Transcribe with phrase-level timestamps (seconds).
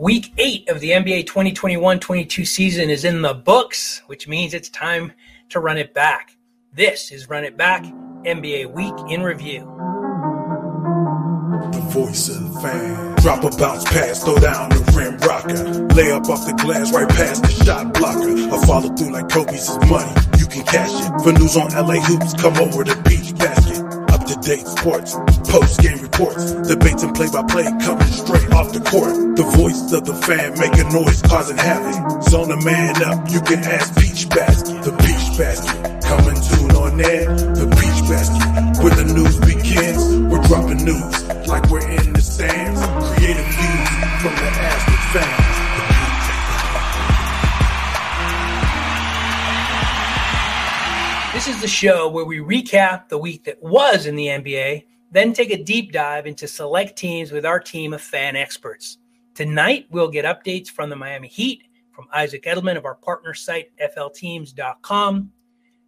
[0.00, 4.70] Week eight of the NBA 2021 22 season is in the books, which means it's
[4.70, 5.12] time
[5.50, 6.38] to run it back.
[6.72, 7.84] This is Run It Back
[8.24, 9.60] NBA Week in Review.
[11.70, 13.14] The voice of the fan.
[13.16, 15.94] Drop a bounce pass, throw down the rim rocker.
[15.94, 18.30] Lay up off the glass right past the shot blocker.
[18.30, 20.14] I follow through like Kobe's money.
[20.38, 21.22] You can cash it.
[21.22, 23.19] For news on LA hoops, come over to Basket
[24.58, 25.14] sports,
[25.48, 29.14] post game reports, debates and play by play coming straight off the court.
[29.36, 32.22] The voice of the fan making noise, causing havoc.
[32.24, 34.82] Zone a man up, you can ask Peach Basket.
[34.82, 37.26] The Peach Basket, coming tune on air.
[37.54, 40.02] The Peach Basket, where the news begins.
[40.30, 41.39] We're dropping news
[51.50, 55.50] is the show where we recap the week that was in the NBA, then take
[55.50, 58.98] a deep dive into select teams with our team of fan experts.
[59.34, 63.70] Tonight, we'll get updates from the Miami Heat from Isaac Edelman of our partner site,
[63.78, 65.32] FLTeams.com,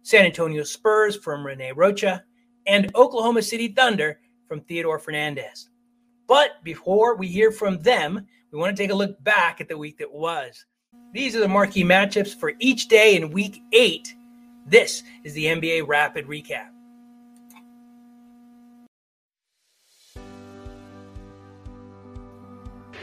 [0.01, 2.25] San Antonio Spurs from Rene Rocha,
[2.67, 5.69] and Oklahoma City Thunder from Theodore Fernandez.
[6.27, 9.77] But before we hear from them, we want to take a look back at the
[9.77, 10.65] week that was.
[11.13, 14.13] These are the marquee matchups for each day in week eight
[14.65, 16.69] this is the NBA Rapid Recap.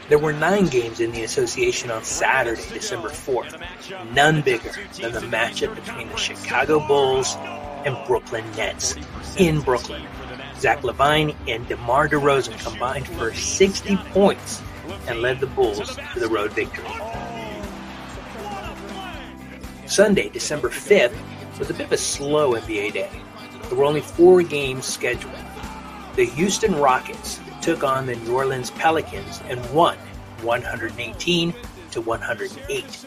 [0.09, 3.63] There were nine games in the association on Saturday, December 4th,
[4.13, 7.37] none bigger than the matchup between the Chicago Bulls
[7.85, 8.97] and Brooklyn Nets
[9.37, 10.03] in Brooklyn.
[10.59, 14.61] Zach LaVine and DeMar DeRozan combined for 60 points
[15.07, 16.85] and led the Bulls to the road victory.
[19.87, 21.17] Sunday, December 5th,
[21.61, 23.09] was a bit of a slow NBA day.
[23.69, 25.35] There were only four games scheduled.
[26.15, 29.95] The Houston Rockets took on the New Orleans Pelicans and won
[30.41, 31.53] 118
[31.91, 33.05] to 108.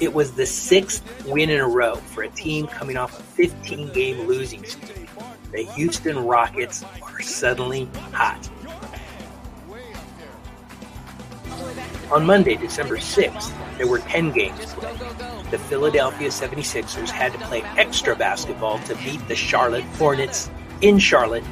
[0.00, 3.92] It was the sixth win in a row for a team coming off a 15
[3.92, 5.10] game losing streak.
[5.50, 8.48] The Houston Rockets are suddenly hot.
[12.12, 14.98] On Monday, December 6th, there were 10 games played
[15.50, 20.50] the Philadelphia 76ers had to play extra basketball to beat the Charlotte Hornets
[20.82, 21.44] in Charlotte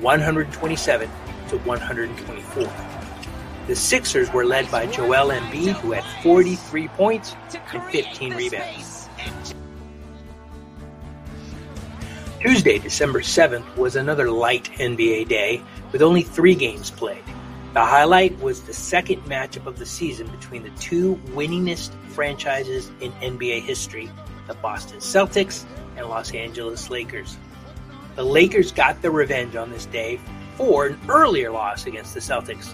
[0.00, 1.08] 127
[1.48, 2.72] to 124.
[3.68, 7.36] The Sixers were led by Joel Embiid, who had 43 points
[7.72, 9.08] and 15 rebounds.
[12.40, 15.62] Tuesday, December 7th, was another light NBA day
[15.92, 17.22] with only three games played.
[17.74, 23.10] The highlight was the second matchup of the season between the two winningest franchises in
[23.14, 24.08] NBA history,
[24.46, 25.64] the Boston Celtics
[25.96, 27.36] and Los Angeles Lakers.
[28.14, 30.20] The Lakers got their revenge on this day
[30.56, 32.72] for an earlier loss against the Celtics.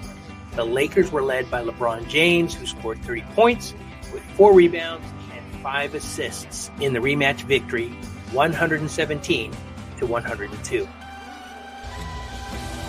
[0.54, 3.72] The Lakers were led by LeBron James, who scored 30 points
[4.12, 7.88] with four rebounds and five assists in the rematch victory,
[8.32, 9.52] 117
[9.96, 10.88] to 102.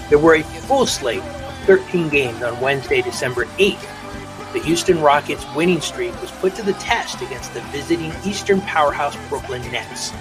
[0.09, 1.23] There were a full slate
[1.65, 4.53] 13 games on Wednesday, December 8th.
[4.53, 9.15] The Houston Rockets' winning streak was put to the test against the visiting Eastern powerhouse
[9.29, 10.11] Brooklyn Nets.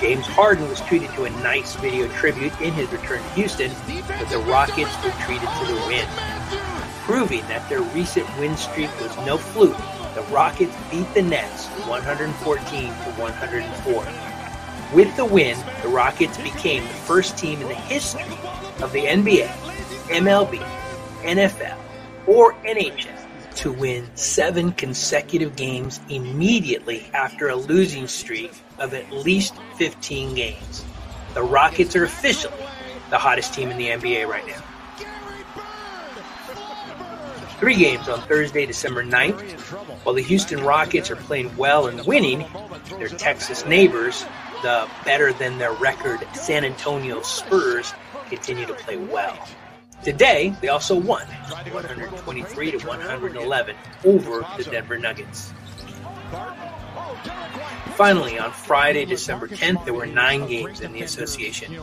[0.00, 3.72] James Harden was treated to a nice video tribute in his return to Houston,
[4.06, 6.06] but the Rockets were treated to the win.
[7.04, 9.76] Proving that their recent win streak was no fluke,
[10.14, 14.94] the Rockets beat the Nets 114 to 104.
[14.94, 18.38] With the win, the Rockets became the first team in the history
[18.82, 19.75] of the NBA
[20.08, 20.58] MLB,
[21.22, 21.76] NFL,
[22.26, 29.54] or NHL to win seven consecutive games immediately after a losing streak of at least
[29.76, 30.84] 15 games.
[31.34, 32.54] The Rockets are officially
[33.10, 34.62] the hottest team in the NBA right now.
[37.58, 39.40] Three games on Thursday, December 9th.
[40.04, 42.44] While the Houston Rockets are playing well and winning,
[42.98, 44.26] their Texas neighbors,
[44.62, 47.94] the better than their record San Antonio Spurs,
[48.28, 49.38] continue to play well.
[50.06, 55.52] Today, they also won 123 to 111 over the Denver Nuggets.
[57.96, 61.76] Finally, on Friday, December 10th, there were nine games in the association.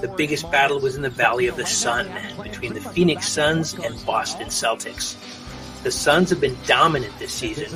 [0.00, 2.08] The biggest battle was in the Valley of the Sun
[2.44, 5.16] between the Phoenix Suns and Boston Celtics.
[5.82, 7.72] The Suns have been dominant this season,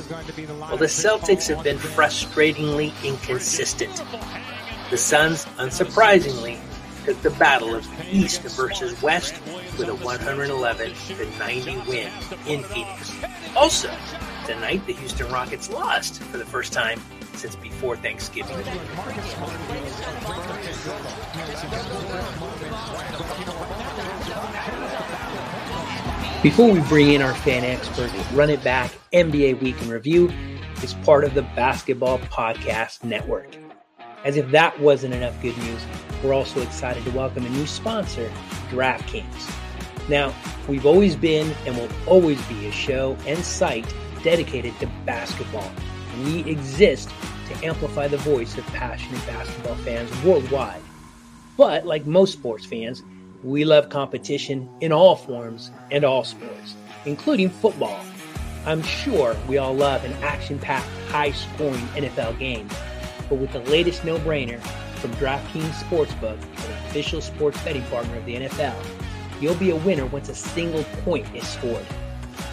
[0.59, 4.01] while the Celtics have been frustratingly inconsistent.
[4.91, 6.57] The Suns, unsurprisingly,
[7.03, 9.35] took the battle of East versus West
[9.79, 12.11] with a 111 to 90 win
[12.45, 13.15] in Phoenix.
[13.55, 13.89] Also,
[14.45, 16.99] tonight the Houston Rockets lost for the first time
[17.35, 18.57] since before Thanksgiving.
[26.43, 30.29] Before we bring in our fan expert, Run It Back NBA Week in Review
[30.83, 33.55] is part of the Basketball Podcast Network.
[34.25, 35.81] As if that wasn't enough good news,
[36.21, 38.29] we're also excited to welcome a new sponsor,
[38.69, 39.58] DraftKings.
[40.09, 40.33] Now,
[40.67, 45.71] we've always been and will always be a show and site dedicated to basketball.
[46.23, 47.09] We exist
[47.47, 50.81] to amplify the voice of passionate basketball fans worldwide.
[51.57, 53.03] But like most sports fans,
[53.43, 57.99] we love competition in all forms and all sports, including football.
[58.65, 62.67] I'm sure we all love an action packed, high scoring NFL game,
[63.29, 64.59] but with the latest no brainer
[64.97, 68.75] from DraftKings Sportsbook, an official sports betting partner of the NFL,
[69.39, 71.85] you'll be a winner once a single point is scored.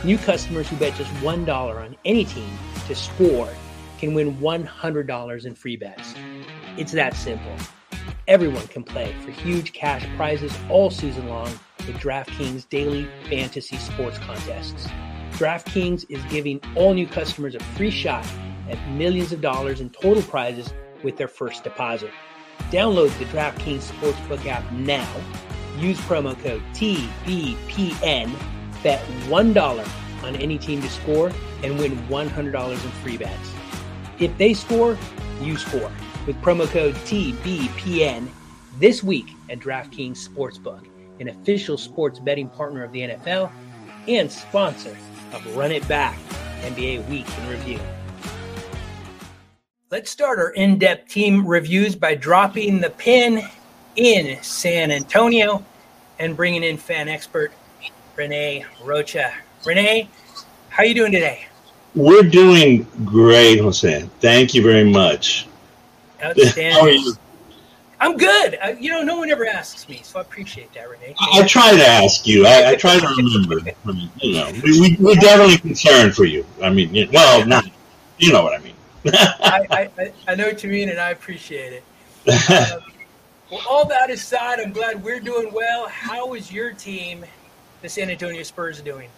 [0.05, 2.50] New customers who bet just $1 on any team
[2.87, 3.49] to score
[3.99, 6.15] can win $100 in free bets.
[6.77, 7.55] It's that simple.
[8.29, 11.49] Everyone can play for huge cash prizes all season long
[11.87, 14.88] with DraftKings daily fantasy sports contests.
[15.33, 18.27] DraftKings is giving all new customers a free shot
[18.69, 20.73] at millions of dollars in total prizes
[21.03, 22.11] with their first deposit.
[22.71, 25.09] Download the DraftKings Sportsbook app now.
[25.78, 28.34] Use promo code TBPN.
[28.82, 31.32] Bet $1 on any team to score
[31.62, 33.52] and win $100 in free bets.
[34.19, 34.96] If they score,
[35.40, 35.90] you score
[36.26, 38.28] with promo code TBPN
[38.78, 40.87] this week at DraftKings Sportsbook,
[41.20, 43.50] an official sports betting partner of the NFL
[44.08, 44.96] and sponsor
[45.32, 46.19] of Run It Back
[46.62, 47.81] NBA Week in Review.
[49.90, 53.43] Let's start our in depth team reviews by dropping the pin
[53.96, 55.64] in San Antonio
[56.19, 57.52] and bringing in fan expert
[58.14, 59.32] Renee Rocha.
[59.64, 60.08] Renee,
[60.69, 61.46] how are you doing today?
[61.94, 64.08] We're doing great, Jose.
[64.20, 65.48] Thank you very much.
[66.22, 66.72] Outstanding.
[66.72, 67.14] How are you?
[67.98, 68.58] I'm good.
[68.62, 71.14] I, you know, no one ever asks me, so I appreciate that, Renee.
[71.19, 72.46] I, I try to ask you.
[72.46, 73.60] I, I try to remember.
[74.20, 76.44] you know, we, we, are definitely concerned for you.
[76.62, 77.64] I mean, well, not.
[78.19, 78.75] You know what I mean.
[79.06, 82.72] I, I, I know what you mean, and I appreciate it.
[82.72, 82.81] Um,
[83.50, 85.87] well, all that aside, I'm glad we're doing well.
[85.88, 87.25] How is your team,
[87.82, 89.08] the San Antonio Spurs, doing?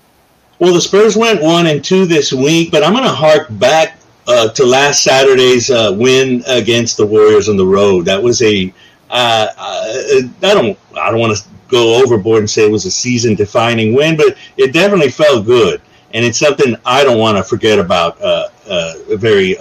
[0.58, 3.98] Well, the Spurs went one and two this week, but I'm going to hark back
[4.26, 8.04] uh, to last Saturday's uh, win against the Warriors on the road.
[8.04, 8.72] That was a
[9.10, 12.90] uh, uh I don't I don't want to go overboard and say it was a
[12.90, 15.80] season defining win, but it definitely felt good,
[16.12, 19.56] and it's something I don't want to forget about uh, uh, very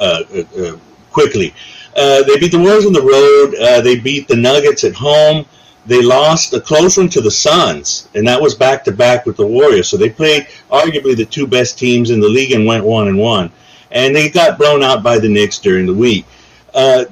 [1.11, 1.53] quickly.
[1.97, 3.83] They beat the Warriors on the road.
[3.83, 5.45] they beat the Nuggets at home.
[5.85, 9.37] They lost a close one to the Suns, and that was back to back with
[9.37, 9.87] the Warriors.
[9.87, 13.17] So they played arguably the two best teams in the league and went one and
[13.17, 13.51] one
[13.91, 16.25] and they got blown out by the Knicks during the week.
[16.73, 17.05] Uh,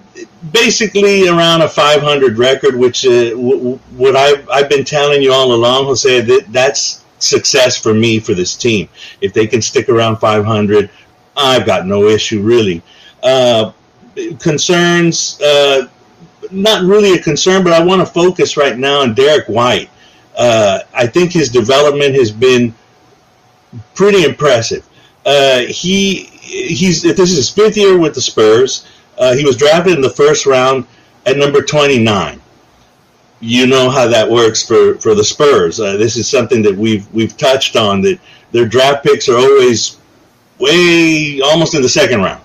[0.51, 5.53] basically, around a 500 record, which uh, w- what I've, I've been telling you all
[5.53, 8.89] along, Jose, that that's success for me for this team.
[9.21, 10.89] If they can stick around 500,
[11.37, 12.83] I've got no issue really.
[13.23, 13.71] Uh,
[14.39, 15.87] concerns, uh,
[16.51, 19.89] not really a concern, but I want to focus right now on Derrick White.
[20.37, 22.73] Uh, I think his development has been
[23.93, 24.87] pretty impressive.
[25.25, 28.87] Uh, he he's this is his fifth year with the Spurs.
[29.17, 30.85] Uh, he was drafted in the first round
[31.25, 32.41] at number 29.
[33.39, 35.79] You know how that works for, for the Spurs.
[35.79, 38.19] Uh, this is something that we've we've touched on that
[38.51, 39.97] their draft picks are always
[40.59, 42.41] way almost in the second round.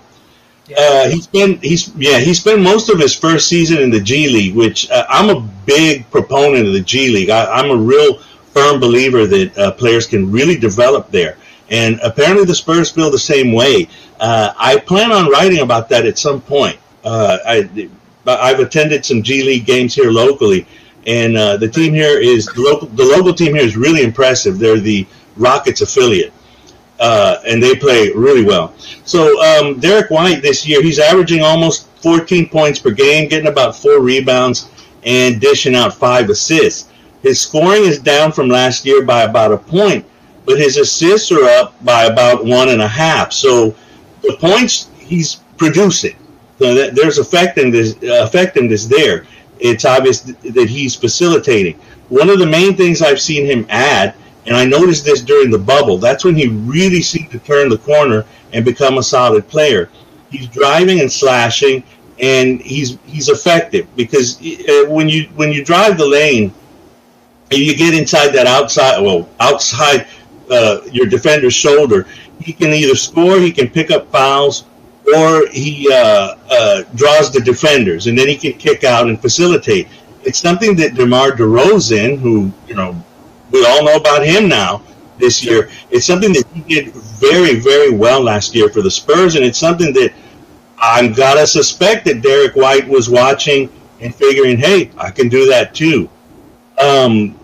[0.77, 4.29] Uh, he spent he's yeah he spent most of his first season in the G
[4.29, 7.29] League, which uh, I'm a big proponent of the G League.
[7.29, 8.19] I, am a real
[8.53, 11.37] firm believer that uh, players can really develop there.
[11.69, 13.87] And apparently the Spurs feel the same way.
[14.19, 16.77] Uh, I plan on writing about that at some point.
[17.03, 17.89] Uh, I,
[18.27, 20.67] I've attended some G League games here locally,
[21.07, 24.59] and the team here is the local, the local team here is really impressive.
[24.59, 26.33] They're the Rockets affiliate,
[27.01, 28.73] uh, and they play really well.
[29.03, 33.75] So um, Derrick White this year, he's averaging almost 14 points per game, getting about
[33.75, 34.69] four rebounds,
[35.03, 36.89] and dishing out five assists.
[37.23, 40.05] His scoring is down from last year by about a point,
[40.45, 43.33] but his assists are up by about one and a half.
[43.33, 43.75] So
[44.21, 46.15] the points he's producing,
[46.59, 49.25] so that there's effectiveness, effectiveness there.
[49.59, 51.79] It's obvious that he's facilitating.
[52.09, 55.59] One of the main things I've seen him add, and I noticed this during the
[55.59, 59.89] bubble, that's when he really seemed to turn the corner and become a solid player.
[60.29, 61.83] He's driving and slashing,
[62.19, 66.53] and he's he's effective because uh, when you when you drive the lane,
[67.51, 70.07] you get inside that outside well outside
[70.49, 72.07] uh, your defender's shoulder,
[72.39, 74.65] he can either score, he can pick up fouls,
[75.15, 79.87] or he uh, uh, draws the defenders, and then he can kick out and facilitate.
[80.23, 83.03] It's something that DeMar DeRozan, who you know
[83.51, 84.83] we all know about him now,
[85.17, 85.69] this year.
[85.89, 89.59] It's something that he did very, very well last year for the Spurs, and it's
[89.59, 90.13] something that
[90.77, 93.69] I'm gotta suspect that Derrick White was watching
[94.01, 96.09] and figuring, hey, I can do that too.
[96.79, 97.37] Um,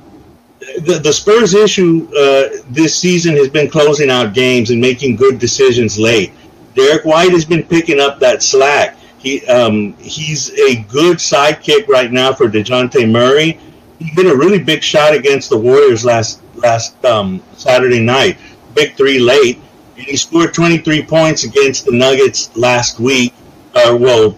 [0.60, 5.40] the, the Spurs issue uh, this season has been closing out games and making good
[5.40, 6.32] decisions late.
[6.74, 8.98] Derrick White has been picking up that slack.
[9.20, 13.60] He um, he's a good sidekick right now for Dejounte Murray.
[14.00, 18.38] He hit a really big shot against the Warriors last last um, Saturday night,
[18.74, 19.60] big three late,
[19.96, 23.34] and he scored 23 points against the Nuggets last week.
[23.74, 24.38] Uh, well,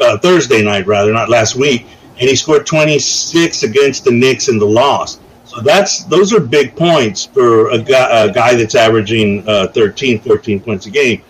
[0.00, 1.86] uh, Thursday night rather, not last week,
[2.18, 5.18] and he scored 26 against the Knicks in the loss.
[5.44, 10.20] So that's those are big points for a guy, a guy that's averaging uh, 13,
[10.20, 11.22] 14 points a game.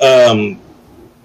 [0.00, 0.60] Um,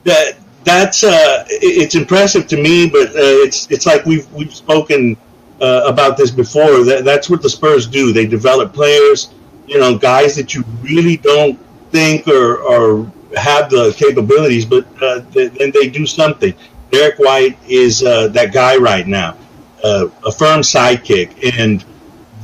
[0.04, 5.18] that that's uh, it's impressive to me, but uh, it's it's like we've we've spoken
[5.62, 6.84] uh, about this before.
[6.84, 8.12] That that's what the Spurs do.
[8.12, 9.34] They develop players,
[9.68, 11.60] you know, guys that you really don't
[11.92, 16.54] think or or have the capabilities, but uh, then they do something.
[16.92, 19.36] Derrick White is uh, that guy right now,
[19.84, 21.84] uh, a firm sidekick, and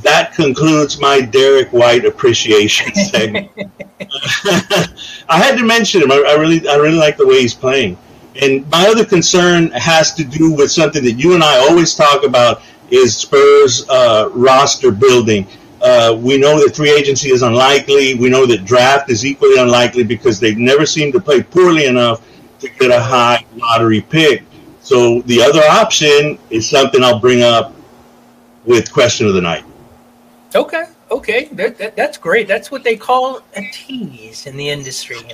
[0.02, 3.50] that concludes my Derrick White appreciation segment.
[5.28, 6.10] I had to mention him.
[6.10, 7.96] I, I, really, I really like the way he's playing.
[8.40, 12.24] And my other concern has to do with something that you and I always talk
[12.24, 15.46] about is Spurs uh, roster building.
[15.80, 18.14] Uh, we know that free agency is unlikely.
[18.14, 22.24] We know that draft is equally unlikely because they've never seemed to play poorly enough
[22.60, 24.44] to get a high lottery pick.
[24.80, 27.74] So the other option is something I'll bring up
[28.64, 29.64] with question of the night.
[30.54, 32.46] Okay, okay, that, that, that's great.
[32.46, 35.16] That's what they call a tease in the industry.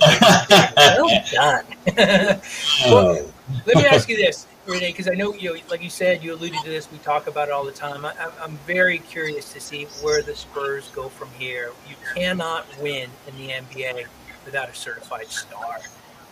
[0.77, 1.65] well done.
[2.85, 3.31] well,
[3.65, 6.33] let me ask you this, Renee, because I know you, know, like you said, you
[6.33, 6.91] alluded to this.
[6.91, 8.05] We talk about it all the time.
[8.05, 11.71] I, I'm very curious to see where the Spurs go from here.
[11.87, 14.05] You cannot win in the NBA
[14.45, 15.79] without a certified star.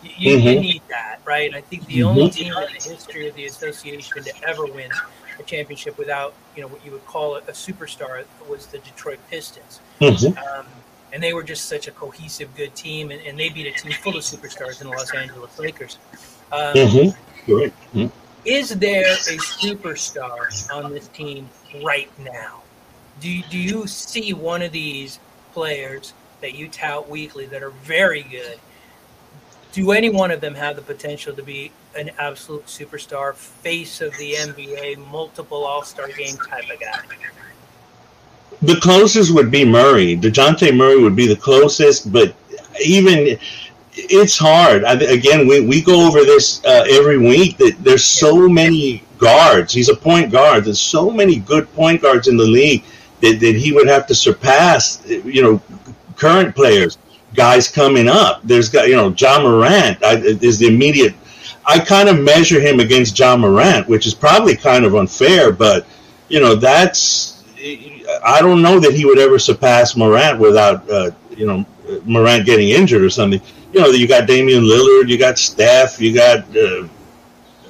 [0.02, 0.46] You, mm-hmm.
[0.46, 1.52] you need that, right?
[1.54, 2.08] I think the mm-hmm.
[2.08, 4.90] only team in the history of the association to ever win
[5.38, 9.18] a championship without you know what you would call a, a superstar was the Detroit
[9.30, 9.80] Pistons.
[10.00, 10.38] Mm-hmm.
[10.38, 10.66] Um,
[11.12, 13.92] and they were just such a cohesive, good team, and, and, they beat a team
[13.92, 15.98] full of superstars in the Los Angeles Lakers.
[16.52, 17.52] Um, mm-hmm.
[17.52, 18.06] mm-hmm.
[18.44, 21.48] Is there a superstar on this team
[21.82, 22.62] right now?
[23.20, 25.18] Do, do you see one of these
[25.52, 28.60] players that you tout weekly that are very good
[29.72, 34.16] do any one of them have the potential to be an absolute superstar, face of
[34.16, 37.00] the NBA, multiple All Star game type of guy?
[38.62, 40.16] The closest would be Murray.
[40.16, 42.34] Dejounte Murray would be the closest, but
[42.84, 43.38] even
[43.98, 44.84] it's hard.
[44.84, 47.56] I, again, we, we go over this uh, every week.
[47.58, 49.72] That there's so many guards.
[49.72, 50.64] He's a point guard.
[50.64, 52.84] There's so many good point guards in the league
[53.20, 55.04] that, that he would have to surpass.
[55.06, 55.62] You know,
[56.16, 56.98] current players
[57.34, 58.40] guys coming up.
[58.44, 61.14] There's got you know Ja Morant is the immediate.
[61.66, 65.86] I kind of measure him against Ja Morant, which is probably kind of unfair, but
[66.28, 67.44] you know that's
[68.24, 71.66] I don't know that he would ever surpass Morant without uh, you know
[72.04, 73.40] Morant getting injured or something.
[73.72, 76.88] You know, you got Damian Lillard, you got Steph, you got uh,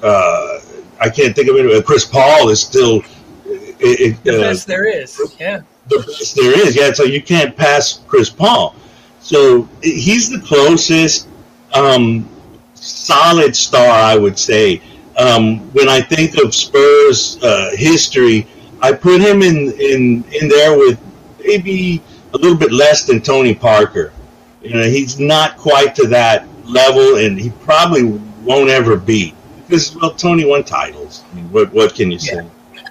[0.01, 0.61] uh,
[0.99, 1.85] I can't think of it.
[1.85, 3.01] Chris Paul is still
[3.45, 5.19] it, the best there is.
[5.39, 6.75] Yeah, the best there is.
[6.75, 8.75] Yeah, so you can't pass Chris Paul.
[9.19, 11.27] So he's the closest
[11.73, 12.27] um,
[12.75, 14.81] solid star, I would say.
[15.17, 18.47] Um, when I think of Spurs uh, history,
[18.81, 20.99] I put him in, in in there with
[21.43, 22.01] maybe
[22.33, 24.13] a little bit less than Tony Parker.
[24.61, 28.03] You know, he's not quite to that level, and he probably
[28.43, 29.33] won't ever be
[29.67, 31.23] because well, Tony won titles.
[31.31, 32.35] I mean, what what can you say?
[32.35, 32.81] Yeah,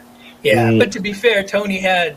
[0.43, 0.79] yeah mm.
[0.79, 2.17] but to be fair, Tony had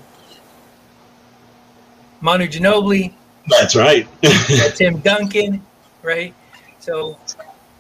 [2.22, 3.14] Manu Ginobili,
[3.48, 4.08] that's right.
[4.76, 5.66] Tim Duncan,
[6.04, 6.34] right?
[6.80, 7.18] So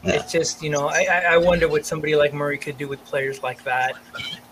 [0.04, 0.14] yeah.
[0.14, 3.44] it's just you know I, I wonder what somebody like Murray could do with players
[3.44, 3.96] like that.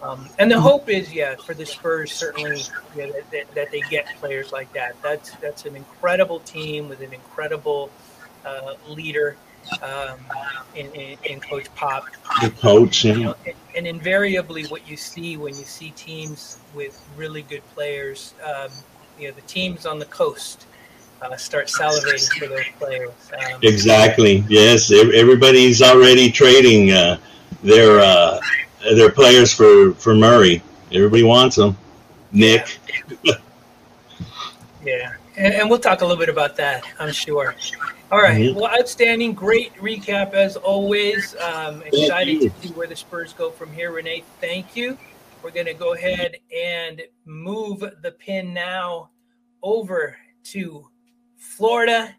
[0.01, 2.61] Um, and the hope is yeah for the Spurs certainly
[2.95, 4.95] yeah, that, that, that, they get players like that.
[5.01, 7.89] That's that's an incredible team with an incredible
[8.45, 9.35] uh, leader
[9.81, 10.19] um,
[10.75, 12.05] in, in, in, Coach Pop.
[12.41, 17.05] The coach, you know, and, and, invariably what you see when you see teams with
[17.17, 18.69] really good players, um,
[19.19, 20.65] you know the teams on the coast
[21.21, 23.11] uh, start salivating for those players.
[23.33, 24.43] Um, exactly.
[24.47, 27.17] Yes, everybody's already trading uh,
[27.63, 28.39] their uh,
[28.95, 30.61] their players for for Murray.
[30.91, 31.77] Everybody wants them.
[32.31, 32.79] Nick.
[33.23, 33.33] Yeah,
[34.83, 35.13] yeah.
[35.37, 36.83] And, and, we'll talk a little bit about that.
[36.99, 37.55] I'm sure.
[38.11, 38.41] All right.
[38.41, 38.59] mm-hmm.
[38.59, 39.33] Well, outstanding.
[39.33, 41.35] Great recap as always.
[41.37, 43.91] Um, excited to see where the Spurs go from here.
[43.91, 44.97] Renee, thank you.
[45.41, 49.11] We're going to go ahead and move the pin now
[49.63, 50.89] over to
[51.39, 52.15] Florida,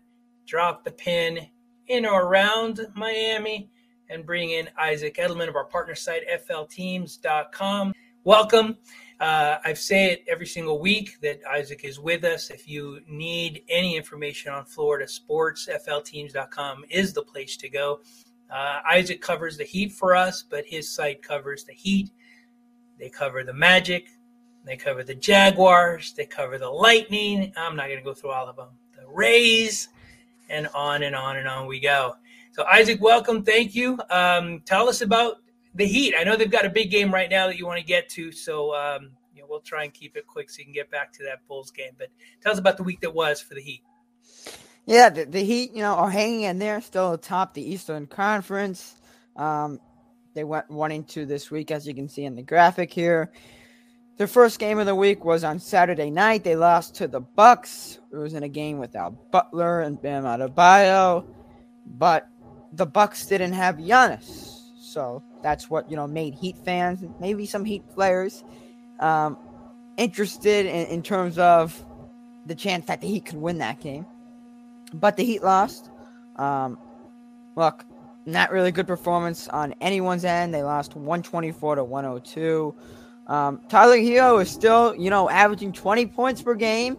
[0.47, 1.47] drop the pin
[1.89, 3.71] in or around Miami,
[4.09, 7.93] and bring in Isaac Edelman of our partner site, flteams.com.
[8.25, 8.79] Welcome.
[9.21, 12.49] Uh, I say it every single week that Isaac is with us.
[12.51, 18.01] If you need any information on Florida sports, flteams.com is the place to go.
[18.51, 22.11] Uh, Isaac covers the Heat for us, but his site covers the Heat.
[22.99, 24.09] They cover the Magic.
[24.65, 26.15] They cover the Jaguars.
[26.15, 27.53] They cover the Lightning.
[27.57, 28.69] I'm not going to go through all of them.
[29.13, 29.89] Rays,
[30.49, 32.15] and on and on and on we go.
[32.53, 33.45] So, Isaac, welcome.
[33.45, 33.99] Thank you.
[34.11, 35.37] Um, tell us about
[35.75, 36.15] the Heat.
[36.19, 38.33] I know they've got a big game right now that you want to get to.
[38.33, 41.13] So, um, you know, we'll try and keep it quick so you can get back
[41.15, 41.93] to that Bulls game.
[41.97, 42.09] But
[42.43, 43.83] tell us about the week that was for the Heat.
[44.87, 48.97] Yeah, the, the Heat, you know, are hanging in there, still atop the Eastern Conference.
[49.37, 49.81] Um,
[50.35, 53.31] they went one and two this week, as you can see in the graphic here.
[54.21, 56.45] Their first game of the week was on Saturday night.
[56.45, 58.01] They lost to the Bucks.
[58.13, 61.25] It was in a game without Butler and Bam Adebayo,
[61.87, 62.29] but
[62.71, 67.65] the Bucks didn't have Giannis, so that's what you know made Heat fans, maybe some
[67.65, 68.45] Heat players,
[68.99, 69.39] um,
[69.97, 71.83] interested in, in terms of
[72.45, 74.05] the chance that the Heat could win that game
[74.93, 75.91] but the Heat lost.
[76.37, 76.79] Um,
[77.57, 77.87] look,
[78.27, 80.53] not really good performance on anyone's end.
[80.53, 82.75] They lost 124 to 102.
[83.31, 86.97] Um, Tyler Herro is still, you know, averaging 20 points per game.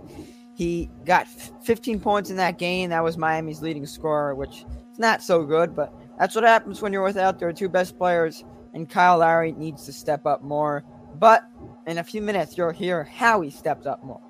[0.56, 2.90] He got 15 points in that game.
[2.90, 6.94] That was Miami's leading scorer, which is not so good, but that's what happens when
[6.94, 8.46] you're without their two best players.
[8.74, 10.86] And Kyle Lowry needs to step up more.
[11.16, 11.44] But
[11.86, 14.22] in a few minutes, you'll hear how he stepped up more.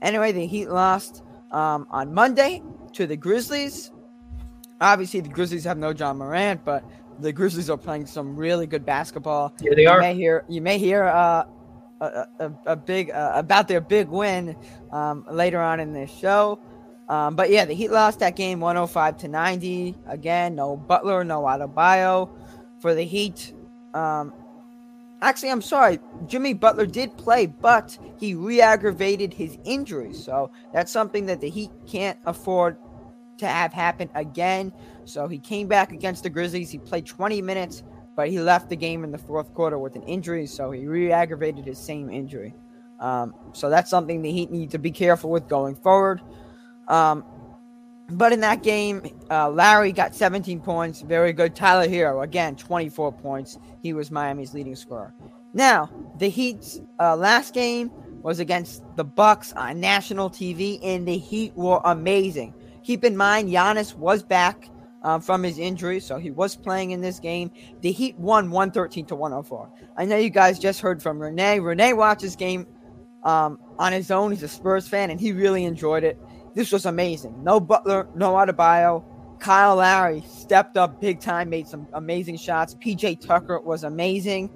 [0.00, 2.62] Anyway, the Heat lost um, on Monday
[2.94, 3.92] to the Grizzlies.
[4.80, 6.84] Obviously, the Grizzlies have no Ja Morant, but
[7.20, 9.54] the Grizzlies are playing some really good basketball.
[9.60, 9.96] Yeah, they are.
[9.96, 11.44] You may hear, you may hear uh,
[12.00, 14.56] a, a, a, big uh, about their big win
[14.92, 16.58] um, later on in this show.
[17.08, 19.94] Um, but yeah, the Heat lost that game 105 to 90.
[20.06, 22.30] Again, no Butler, no Adebayo
[22.80, 23.52] for the Heat.
[23.92, 24.32] Um,
[25.20, 26.00] actually, I'm sorry.
[26.26, 31.70] Jimmy Butler did play, but he re-aggravated his injury, so that's something that the Heat
[31.86, 32.78] can't afford
[33.38, 34.72] to have happen again.
[35.04, 36.70] So he came back against the Grizzlies.
[36.70, 37.82] He played 20 minutes,
[38.16, 40.46] but he left the game in the fourth quarter with an injury.
[40.46, 42.54] So he re aggravated his same injury.
[43.00, 46.20] Um, so that's something the Heat need to be careful with going forward.
[46.88, 47.24] Um,
[48.10, 51.00] but in that game, uh, Lowry got 17 points.
[51.00, 51.56] Very good.
[51.56, 53.58] Tyler Herro, again, 24 points.
[53.82, 55.14] He was Miami's leading scorer.
[55.54, 57.90] Now, the Heat's uh, last game
[58.22, 62.54] was against the Bucks on national TV, and the Heat were amazing.
[62.84, 64.68] Keep in mind, Giannis was back
[65.02, 67.50] um, from his injury, so he was playing in this game.
[67.80, 69.70] The Heat won 113 to 104.
[69.96, 71.60] I know you guys just heard from Renee.
[71.60, 72.66] Renee watched this game
[73.22, 74.30] um, on his own.
[74.30, 76.18] He's a Spurs fan, and he really enjoyed it.
[76.54, 77.42] This was amazing.
[77.42, 79.04] No Butler, no Adebayo.
[79.40, 82.74] Kyle Lowry stepped up big time, made some amazing shots.
[82.76, 84.50] PJ Tucker was amazing.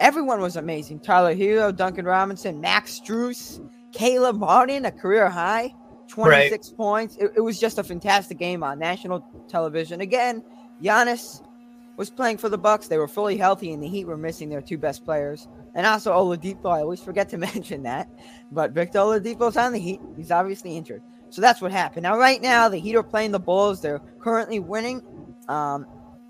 [0.00, 1.00] Everyone was amazing.
[1.00, 5.74] Tyler Herro, Duncan Robinson, Max Strus, Caleb Martin, a career high.
[6.08, 6.76] 26 right.
[6.76, 7.16] points.
[7.16, 10.00] It, it, was just a fantastic game on national television.
[10.00, 10.42] Again,
[10.82, 11.42] Giannis
[11.96, 12.88] was playing for the Bucks.
[12.88, 15.48] They were fully healthy, and the Heat were missing their two best players.
[15.74, 16.66] And also Oladipo.
[16.66, 18.08] I always forget to mention that,
[18.50, 20.00] but Victor Oladipo's on the Heat.
[20.16, 22.04] He's obviously injured, so that's what happened.
[22.04, 23.80] Now, right now, the Heat are playing the Bulls.
[23.80, 25.02] They're currently winning.
[25.48, 25.86] Um,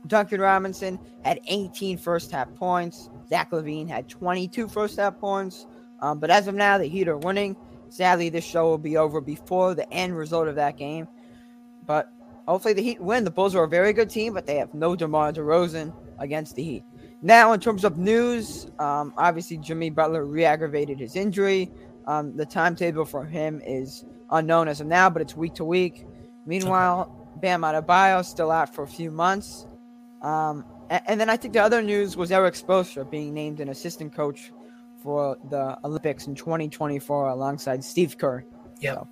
[0.06, 3.10] Duncan Robinson had 18 first half points.
[3.28, 5.66] Zach LaVine had 22 first half points.
[6.00, 7.56] Um, but as of now, the Heat are winning.
[7.88, 11.08] Sadly, this show will be over before the end result of that game.
[11.86, 12.10] But
[12.46, 13.24] hopefully, the Heat win.
[13.24, 16.62] The Bulls are a very good team, but they have no DeMar DeRozan against the
[16.62, 16.84] Heat.
[17.22, 21.70] Now, in terms of news, um, obviously Jimmy Butler re-aggravated his injury.
[22.06, 26.06] Um, the timetable for him is unknown as of now, but it's week to week.
[26.44, 29.66] Meanwhile, Bam Adebayo still out for a few months.
[30.22, 33.68] Um, and, and, then I think the other news was Erik Spoelstra being named an
[33.68, 34.52] assistant coach
[35.06, 38.44] for the Olympics in 2024 alongside Steve Kerr.
[38.80, 39.08] Yeah, so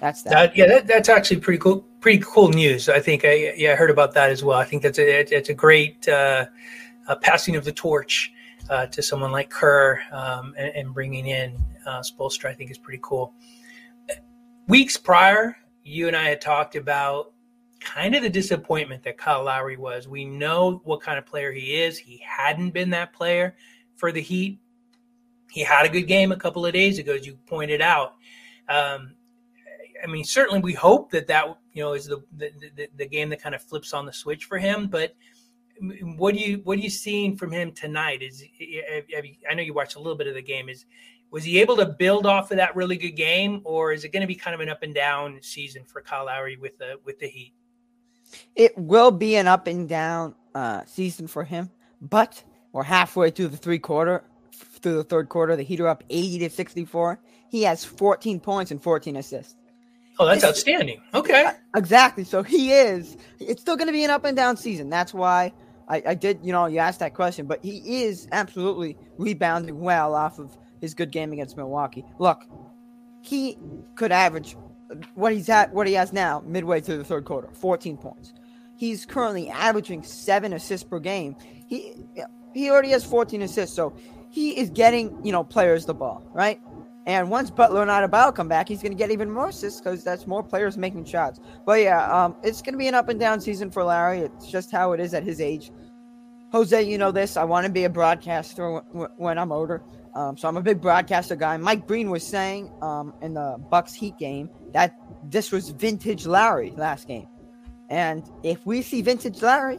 [0.00, 0.30] that's that.
[0.30, 1.86] that yeah, that, that's actually pretty cool.
[2.00, 2.88] Pretty cool news.
[2.88, 4.58] I think I yeah I heard about that as well.
[4.58, 6.46] I think that's a it's a great uh,
[7.08, 8.32] uh, passing of the torch
[8.70, 12.46] uh, to someone like Kerr um, and, and, bringing in uh, Spoelstra.
[12.46, 13.34] I think is pretty cool.
[14.66, 17.34] Weeks prior, you and I had talked about
[17.80, 20.08] kind of the disappointment that Kyle Lowry was.
[20.08, 21.98] We know what kind of player he is.
[21.98, 23.56] He hadn't been that player
[23.96, 24.58] for the Heat
[25.50, 28.14] he had a good game a couple of days ago, as you pointed out.
[28.68, 29.14] Um,
[30.02, 33.28] I mean, certainly we hope that that you know is the, the the, the game
[33.30, 34.88] that kind of flips on the switch for him.
[34.88, 35.14] But
[36.16, 38.22] what do you what are you seeing from him tonight?
[38.22, 38.44] Is
[39.50, 40.68] I know you watched a little bit of the game.
[40.68, 40.86] Is
[41.30, 44.20] Was he able to build off of that really good game, or is it going
[44.22, 47.18] to be kind of an up and down season for Kyle Lowry with the with
[47.18, 47.54] the Heat?
[48.54, 53.48] It will be an up and down uh, season for him, but we're halfway through
[53.48, 55.56] the three quarter, through the third quarter.
[55.56, 57.20] The Heat are up 80 to 64.
[57.50, 59.56] He has 14 points and 14 assists.
[60.18, 61.00] Oh, that's outstanding.
[61.12, 61.44] Okay.
[61.44, 62.24] Uh, exactly.
[62.24, 63.16] So he is.
[63.40, 64.88] It's still going to be an up and down season.
[64.88, 65.52] That's why
[65.88, 70.14] I, I did, you know, you asked that question, but he is absolutely rebounding well
[70.14, 72.04] off of his good game against Milwaukee.
[72.18, 72.44] Look,
[73.22, 73.58] he
[73.96, 74.56] could average
[75.14, 78.32] what he's at, what he has now, midway through the third quarter, 14 points.
[78.76, 81.36] He's currently averaging seven assists per game.
[81.66, 81.94] He
[82.52, 83.96] he already has 14 assists, so
[84.34, 86.60] he is getting, you know, players the ball, right?
[87.06, 90.02] And once Butler and Adebayo come back, he's going to get even more assists because
[90.02, 91.38] that's more players making shots.
[91.64, 94.22] But yeah, um, it's going to be an up and down season for Lowry.
[94.22, 95.70] It's just how it is at his age.
[96.50, 97.36] Jose, you know this.
[97.36, 99.84] I want to be a broadcaster w- when I'm older.
[100.16, 101.56] Um, so I'm a big broadcaster guy.
[101.56, 106.72] Mike Breen was saying um, in the Bucks Heat game that this was vintage Lowry
[106.76, 107.28] last game.
[107.88, 109.78] And if we see vintage Lowry,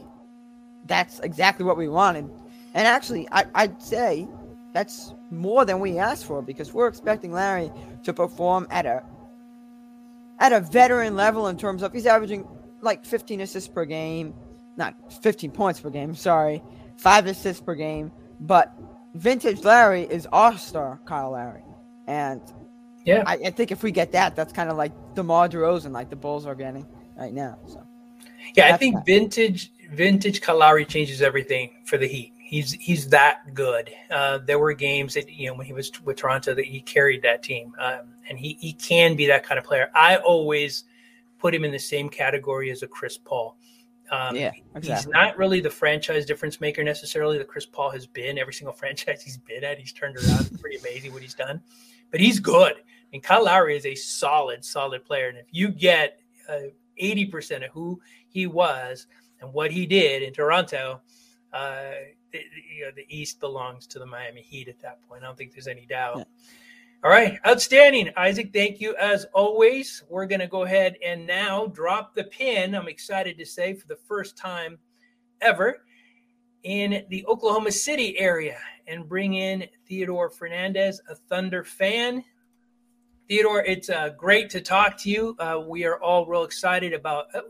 [0.85, 2.29] that's exactly what we wanted.
[2.73, 4.27] And actually, I, I'd say
[4.75, 7.71] that's more than we asked for because we're expecting Lowry
[8.03, 9.03] to perform at a
[10.39, 12.45] at a veteran level in terms of he's averaging
[12.81, 14.33] like 15 assists per game,
[14.75, 16.61] not 15 points per game, sorry,
[16.97, 18.11] five assists per game.
[18.41, 18.77] But
[19.13, 21.63] vintage Lowry is all star Kyle Lowry.
[22.05, 22.41] And
[23.05, 26.09] yeah, I, I, think if we get that, that's kind of like DeMar DeRozan, like
[26.09, 26.85] the Bulls are getting
[27.15, 27.57] right now.
[27.65, 27.81] So
[28.57, 29.05] yeah, I think that.
[29.05, 32.34] vintage vintage Kyle Lowry changes everything for the Heat.
[32.45, 33.89] He's he's that good.
[34.11, 37.23] Uh, there were games that you know when he was with Toronto that he carried
[37.23, 39.89] that team, um, and he he can be that kind of player.
[39.95, 40.83] I always
[41.39, 43.57] put him in the same category as a Chris Paul.
[44.11, 44.93] Um, yeah, exactly.
[44.93, 48.37] he's not really the franchise difference maker necessarily that Chris Paul has been.
[48.37, 50.41] Every single franchise he's been at, he's turned around.
[50.41, 51.63] It's pretty amazing what he's done,
[52.11, 52.75] but he's good.
[53.11, 55.29] And Kyle Lowry is a solid, solid player.
[55.29, 59.07] And if you get uh, eighty uh, percent of who he was
[59.41, 61.01] and what he did in Toronto,
[61.51, 61.91] uh,
[62.35, 65.23] the, you know, the East belongs to the Miami Heat at that point.
[65.23, 66.17] I don't think there's any doubt.
[66.17, 66.23] Yeah.
[67.03, 68.51] All right, outstanding, Isaac.
[68.51, 70.03] Thank you as always.
[70.09, 72.73] We're going to go ahead and now drop the pin.
[72.73, 74.79] I'm excited to say for the first time
[75.41, 75.83] ever
[76.63, 82.23] in the Oklahoma City area and bring in Theodore Fernandez, a Thunder fan.
[83.27, 85.35] Theodore, it's uh, great to talk to you.
[85.37, 87.25] Uh, we are all real excited about.
[87.35, 87.41] Uh,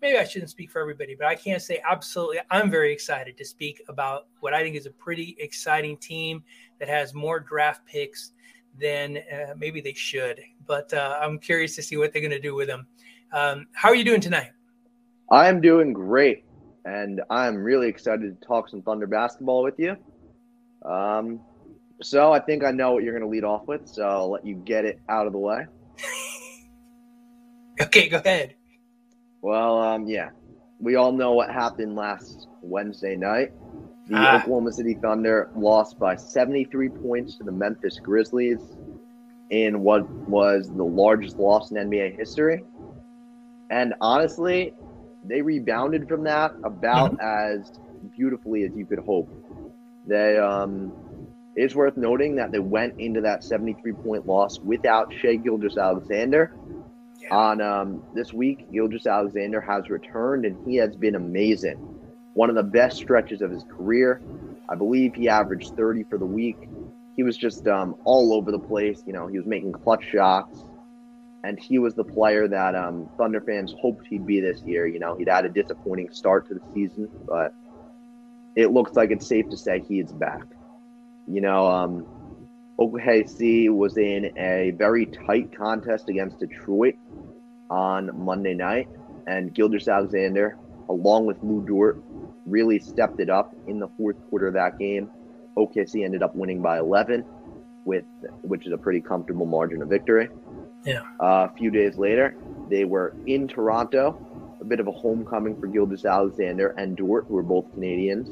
[0.00, 2.38] maybe I shouldn't speak for everybody, but I can't say absolutely.
[2.50, 6.42] I'm very excited to speak about what I think is a pretty exciting team
[6.78, 8.32] that has more draft picks
[8.78, 10.40] than uh, maybe they should.
[10.66, 12.86] But uh, I'm curious to see what they're going to do with them.
[13.32, 14.52] Um, how are you doing tonight?
[15.30, 16.44] I'm doing great,
[16.84, 19.96] and I'm really excited to talk some Thunder basketball with you.
[20.84, 21.40] Um,
[22.00, 24.46] so I think I know what you're going to lead off with, so I'll let
[24.46, 25.66] you get it out of the way.
[27.82, 28.54] okay, go ahead.
[29.40, 30.30] Well, um, yeah,
[30.80, 33.52] we all know what happened last Wednesday night.
[34.08, 34.40] The ah.
[34.40, 38.60] Oklahoma City Thunder lost by 73 points to the Memphis Grizzlies
[39.50, 42.64] in what was the largest loss in NBA history.
[43.70, 44.74] And honestly,
[45.24, 47.60] they rebounded from that about mm-hmm.
[47.60, 47.72] as
[48.16, 49.28] beautifully as you could hope.
[50.06, 50.92] They um
[51.54, 55.36] it's worth noting that they went into that 73 point loss without Shai
[57.18, 61.76] Gilgeous-Alexander, on um, this week, Gilgeous-Alexander has returned and he has been amazing.
[62.34, 64.20] One of the best stretches of his career.
[64.68, 66.68] I believe he averaged 30 for the week.
[67.16, 69.02] He was just um, all over the place.
[69.06, 70.64] You know, he was making clutch shots,
[71.42, 74.86] and he was the player that um, Thunder fans hoped he'd be this year.
[74.86, 77.52] You know, he'd had a disappointing start to the season, but
[78.54, 80.44] it looks like it's safe to say he is back.
[81.26, 82.06] You know, um,
[82.78, 86.94] OKC was in a very tight contest against Detroit
[87.70, 88.88] on Monday night,
[89.26, 90.56] and Gilgeous-Alexander,
[90.88, 92.02] along with Lu Dort,
[92.46, 95.10] really stepped it up in the fourth quarter of that game.
[95.56, 97.24] OKC ended up winning by 11,
[97.84, 98.04] with
[98.42, 100.28] which is a pretty comfortable margin of victory.
[100.84, 101.02] Yeah.
[101.20, 102.36] Uh, a few days later,
[102.70, 107.42] they were in Toronto, a bit of a homecoming for Gilgeous-Alexander and Dort, who are
[107.42, 108.30] both Canadians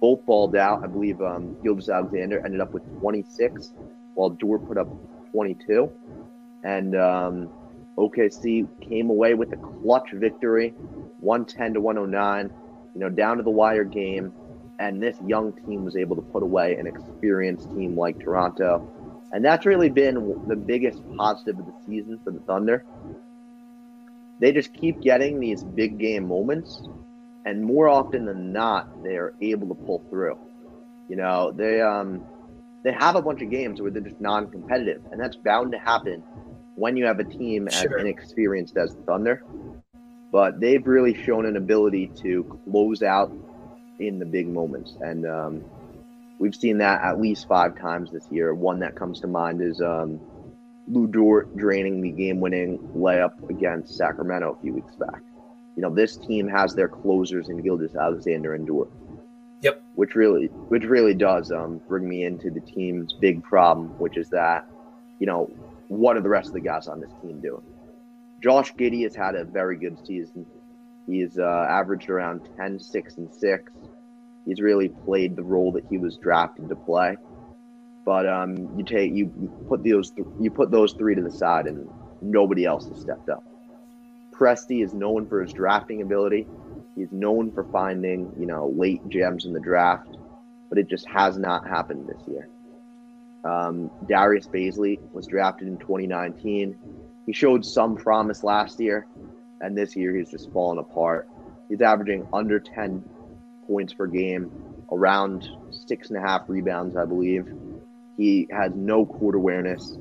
[0.00, 0.82] both balled out.
[0.82, 3.72] I believe um, Gilgeous-Alexander ended up with 26,
[4.14, 4.88] while Dort put up
[5.32, 5.90] 22.
[6.64, 7.50] And um,
[7.96, 10.70] OKC came away with a clutch victory,
[11.20, 12.50] 110 to 109.
[12.94, 14.32] You know, down to the wire game,
[14.80, 18.90] and this young team was able to put away an experienced team like Toronto.
[19.32, 22.84] And that's really been the biggest positive of the season for the Thunder.
[24.40, 26.82] They just keep getting these big game moments
[27.50, 30.38] and more often than not, they are able to pull through.
[31.08, 32.24] You know, they um,
[32.84, 36.22] they have a bunch of games where they're just non-competitive, and that's bound to happen
[36.76, 37.98] when you have a team sure.
[37.98, 39.42] as inexperienced as the Thunder.
[40.30, 43.32] But they've really shown an ability to close out
[43.98, 45.64] in the big moments, and um,
[46.38, 48.54] we've seen that at least five times this year.
[48.54, 50.20] One that comes to mind is um,
[50.86, 55.20] Lu Dort draining the game-winning layup against Sacramento a few weeks back.
[55.76, 58.90] You know, this team has their closers in Gilgeous-Alexander and Dort.
[59.62, 59.82] Yep.
[59.94, 64.30] Which really, which really does um, bring me into the team's big problem, which is
[64.30, 64.66] that,
[65.18, 65.50] you know,
[65.88, 67.62] what are the rest of the guys on this team doing?
[68.42, 70.46] Josh Giddey has had a very good season.
[71.06, 73.72] He's uh, averaged around 10, 6, and 6.
[74.46, 77.16] He's really played the role that he was drafted to play.
[78.04, 81.30] But um, you take you, you put those th- you put those three to the
[81.30, 81.88] side, and
[82.22, 83.44] nobody else has stepped up.
[84.40, 86.46] Presti is known for his drafting ability.
[86.96, 90.16] He's known for finding, you know, late gems in the draft,
[90.70, 92.48] but it just has not happened this year.
[93.44, 96.78] Um, Darius Bazley was drafted in 2019.
[97.26, 99.06] He showed some promise last year,
[99.60, 101.28] and this year he's just fallen apart.
[101.68, 103.04] He's averaging under 10
[103.66, 104.50] points per game,
[104.90, 107.46] around six and a half rebounds, I believe.
[108.16, 109.96] He has no court awareness.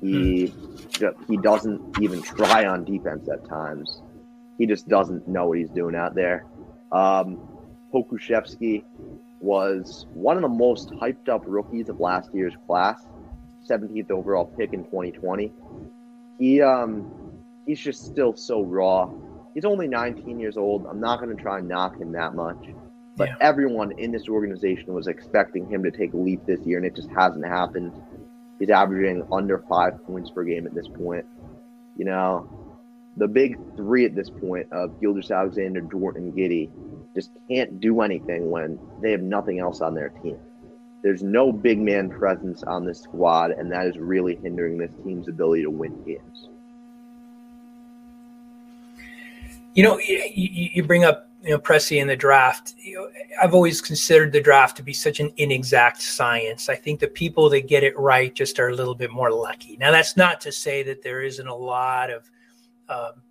[0.00, 1.06] He hmm.
[1.28, 4.02] he doesn't even try on defense at times.
[4.58, 6.46] He just doesn't know what he's doing out there.
[6.92, 7.38] Um,
[7.92, 8.84] Pokusevski
[9.40, 13.06] was one of the most hyped up rookies of last year's class,
[13.68, 15.52] 17th overall pick in 2020.
[16.38, 17.10] He um
[17.66, 19.10] he's just still so raw.
[19.54, 20.86] He's only 19 years old.
[20.86, 22.68] I'm not going to try and knock him that much.
[23.16, 23.36] But yeah.
[23.40, 26.94] everyone in this organization was expecting him to take a leap this year, and it
[26.94, 27.92] just hasn't happened.
[28.58, 31.26] He's averaging under five points per game at this point.
[31.96, 32.48] You know,
[33.16, 36.70] the big three at this point of Gilgeous-Alexander, Jordan, Giddey
[37.14, 40.38] just can't do anything when they have nothing else on their team.
[41.02, 45.28] There's no big man presence on this squad, and that is really hindering this team's
[45.28, 46.48] ability to win games.
[49.74, 52.74] You know, you, you bring up you know Presti in the draft.
[52.78, 53.08] You know,
[53.42, 56.68] I've always considered the draft to be such an inexact science.
[56.68, 59.76] I think the people that get it right just are a little bit more lucky.
[59.78, 62.30] Now, that's not to say that there isn't a lot of
[62.88, 63.22] um,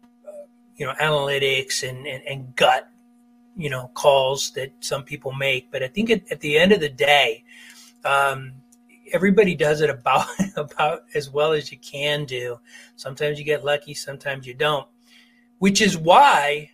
[0.78, 2.89] you know analytics and, and, and gut
[3.56, 6.80] you know calls that some people make, but I think at, at the end of
[6.80, 7.44] the day.
[8.04, 8.54] Um,
[9.13, 12.60] everybody does it about about as well as you can do.
[12.96, 14.88] Sometimes you get lucky, sometimes you don't.
[15.60, 16.72] Which is why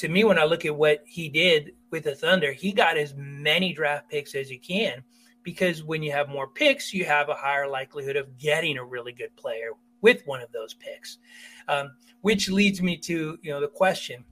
[0.00, 3.14] to me, when I look at what he did with the Thunder, he got as
[3.18, 5.04] many draft picks as he can
[5.42, 9.12] because when you have more picks, you have a higher likelihood of getting a really
[9.12, 11.18] good player with one of those picks.
[11.68, 11.90] Um,
[12.22, 14.24] which leads me to you know the question,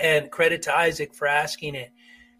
[0.00, 1.92] and credit to Isaac for asking it.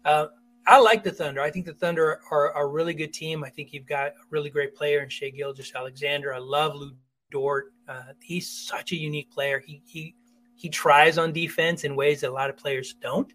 [0.03, 0.27] Uh,
[0.65, 1.41] I like the Thunder.
[1.41, 3.43] I think the Thunder are, are, a really good team.
[3.43, 6.33] I think you've got a really great player in Shai Gilgeous-Alexander.
[6.33, 6.91] I love Lu
[7.29, 7.71] Dort.
[7.87, 9.59] Uh, he's such a unique player.
[9.59, 10.15] He he
[10.57, 13.31] he tries on defense in ways that a lot of players don't.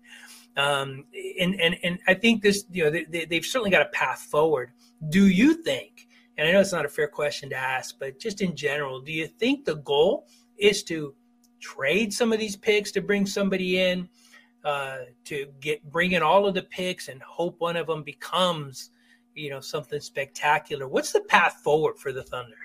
[0.57, 1.07] Um,
[1.41, 4.73] and, and, and I think this, you know, they, they've certainly got a path forward.
[5.09, 8.43] Do you think, and I know it's not a fair question to ask, but just
[8.43, 10.27] in general, do you think the goal
[10.59, 11.15] is to
[11.61, 14.09] trade some of these picks to bring somebody in,
[14.65, 18.91] uh, to get bring in all of the picks and hope one of them becomes,
[19.35, 20.87] you know, something spectacular?
[20.87, 22.57] What's the path forward for the Thunder?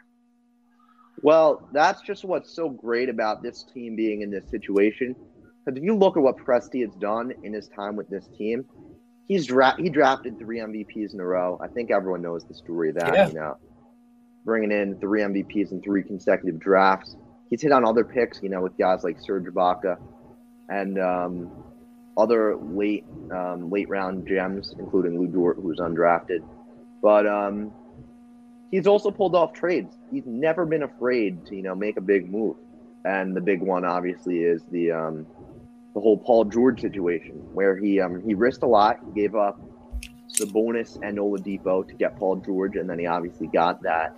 [1.22, 5.16] Well, that's just what's so great about this team being in this situation.
[5.66, 8.66] Because if you look at what Presti has done in his time with this team,
[9.28, 11.60] he's dra- he drafted three MVPs in a row.
[11.62, 13.14] I think everyone knows the story of that.
[13.14, 13.28] Yeah.
[13.28, 13.58] You know,
[14.46, 17.18] bringing in three MVPs in three consecutive drafts.
[17.50, 19.98] He's hit on other picks, you know, with guys like Serge Ibaka
[20.70, 21.52] and um,
[22.18, 26.40] other late um, late round gems, including Lu Dort, who's undrafted.
[27.02, 27.72] But um,
[28.72, 29.96] he's also pulled off trades.
[30.12, 32.58] He's never been afraid to, you know, make a big move.
[33.06, 35.28] And the big one obviously is the um,
[35.94, 39.00] the whole Paul George situation where he um, he risked a lot.
[39.06, 39.60] He gave up
[40.28, 44.16] Sabonis and Oladipo to get Paul George, and then he obviously got that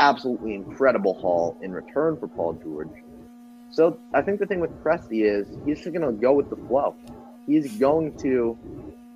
[0.00, 3.02] absolutely incredible haul in return for Paul George.
[3.70, 6.56] So I think the thing with Presti is he's just going to go with the
[6.56, 6.96] flow.
[7.46, 8.58] He's going to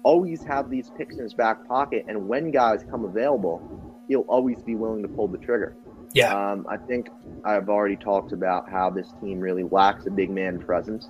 [0.02, 3.60] always have these picks in his back pocket, and when guys come available,
[4.08, 5.76] he'll always be willing to pull the trigger.
[6.14, 6.34] Yeah.
[6.34, 7.08] Um, I think
[7.44, 11.08] I've already talked about how this team really lacks a big man presence.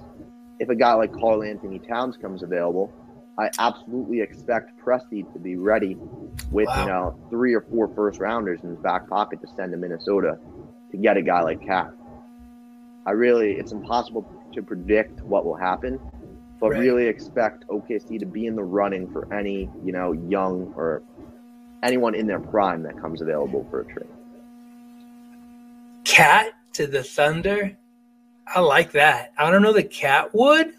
[0.61, 2.93] If a guy like Karl-Anthony Towns comes available,
[3.39, 5.97] I absolutely expect Presti to be ready
[6.51, 6.81] with wow.
[6.81, 10.39] you know three or four first rounders in his back pocket to send to Minnesota
[10.91, 11.93] to get a guy like KAT.
[13.07, 15.99] I really, it's impossible to predict what will happen,
[16.61, 16.81] but right.
[16.81, 21.03] really expect OKC to be in the running for any you know young or
[21.83, 24.09] anyone in their prime that comes available for a trade.
[26.05, 27.77] KAT to the Thunder.
[28.47, 29.33] I like that.
[29.39, 30.73] I don't know that KAT would.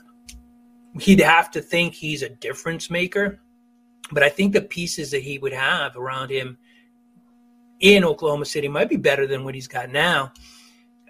[1.00, 3.40] He'd have to think he's a difference maker.
[4.12, 6.58] But I think the pieces that he would have around him
[7.80, 10.34] in Oklahoma City might be better than what he's got now.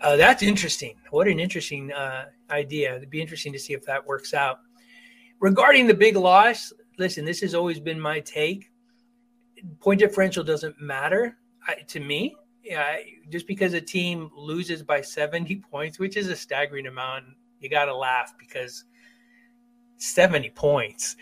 [0.01, 0.95] Uh, that's interesting.
[1.11, 2.95] What an interesting uh, idea.
[2.95, 4.59] It'd be interesting to see if that works out.
[5.39, 8.71] Regarding the big loss, listen, this has always been my take.
[9.79, 12.35] Point differential doesn't matter I, to me.
[12.63, 12.97] Yeah,
[13.29, 17.25] just because a team loses by 70 points, which is a staggering amount,
[17.59, 18.85] you got to laugh because
[19.97, 21.15] 70 points.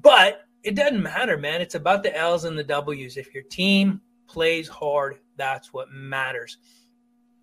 [0.00, 1.60] But it doesn't matter, man.
[1.60, 3.16] It's about the L's and the W's.
[3.16, 6.58] If your team plays hard, that's what matters.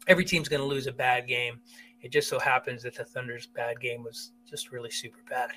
[0.08, 1.60] Every team's going to lose a bad game.
[2.02, 5.50] It just so happens that the Thunder's bad game was just really super bad.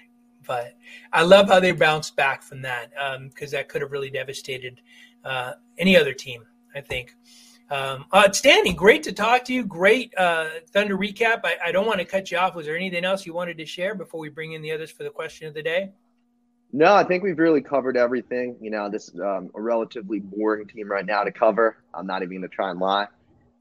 [0.46, 0.74] But
[1.12, 2.90] I love how they bounced back from that
[3.28, 4.80] because um, that could have really devastated
[5.24, 7.14] uh, any other team, I think.
[7.70, 8.76] Um, outstanding.
[8.76, 9.64] Great to talk to you.
[9.64, 11.40] Great uh, Thunder recap.
[11.44, 12.54] I, I don't want to cut you off.
[12.54, 15.02] Was there anything else you wanted to share before we bring in the others for
[15.02, 15.90] the question of the day?
[16.72, 18.56] No, I think we've really covered everything.
[18.60, 21.78] You know, this is um, a relatively boring team right now to cover.
[21.94, 23.06] I'm not even going to try and lie.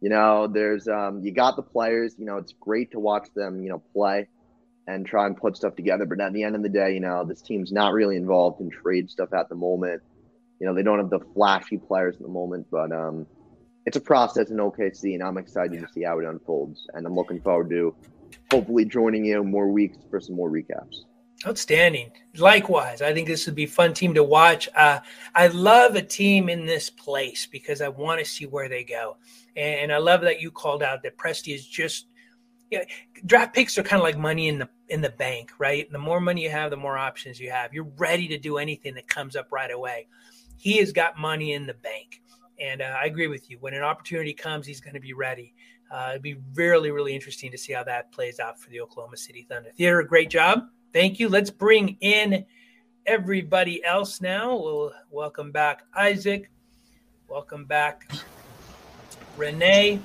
[0.01, 2.15] You know, there's um, you got the players.
[2.17, 3.61] You know, it's great to watch them.
[3.61, 4.27] You know, play
[4.87, 6.05] and try and put stuff together.
[6.05, 8.69] But at the end of the day, you know, this team's not really involved in
[8.69, 10.01] trade stuff at the moment.
[10.59, 13.27] You know, they don't have the flashy players at the moment, but um,
[13.85, 15.85] it's a process in OKC, and I'm excited yeah.
[15.85, 16.87] to see how it unfolds.
[16.93, 17.93] And I'm looking forward to
[18.51, 21.03] hopefully joining you more weeks for some more recaps.
[21.45, 22.11] Outstanding.
[22.35, 24.67] Likewise, I think this would be a fun team to watch.
[24.75, 25.01] Uh,
[25.35, 29.17] I love a team in this place because I want to see where they go.
[29.55, 32.07] And I love that you called out that Presti is just
[32.69, 32.83] yeah,
[33.25, 35.91] draft picks are kind of like money in the in the bank, right?
[35.91, 37.73] The more money you have, the more options you have.
[37.73, 40.07] You're ready to do anything that comes up right away.
[40.55, 42.21] He has got money in the bank.
[42.59, 43.57] And uh, I agree with you.
[43.59, 45.53] When an opportunity comes, he's going to be ready.
[45.91, 49.17] Uh, it'd be really, really interesting to see how that plays out for the Oklahoma
[49.17, 49.69] City Thunder.
[49.77, 50.67] Theodore, great job.
[50.91, 51.29] Thank you.
[51.29, 52.45] Let's bring in
[53.05, 54.55] everybody else now.
[54.57, 56.49] We'll welcome back Isaac.
[57.29, 58.09] Welcome back
[59.37, 60.01] Renee.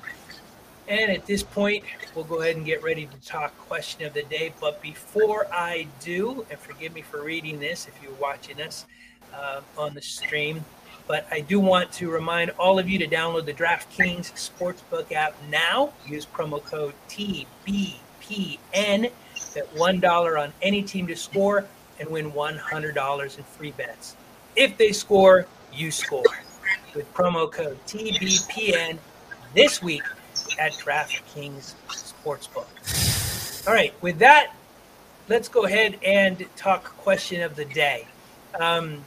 [0.87, 4.23] And at this point, we'll go ahead and get ready to talk question of the
[4.23, 4.53] day.
[4.59, 8.85] But before I do, and forgive me for reading this if you're watching us
[9.33, 10.65] uh, on the stream,
[11.07, 15.35] but I do want to remind all of you to download the DraftKings Sportsbook app
[15.49, 15.93] now.
[16.05, 17.99] Use promo code TBPN.
[19.53, 21.65] Bet $1 on any team to score
[21.99, 24.15] and win $100 in free bets.
[24.55, 26.23] If they score, you score.
[26.95, 28.97] With promo code TBPN
[29.53, 30.03] this week
[30.59, 33.67] at DraftKings Sportsbook.
[33.67, 34.55] All right, with that,
[35.29, 38.07] let's go ahead and talk question of the day.
[38.59, 39.03] Um,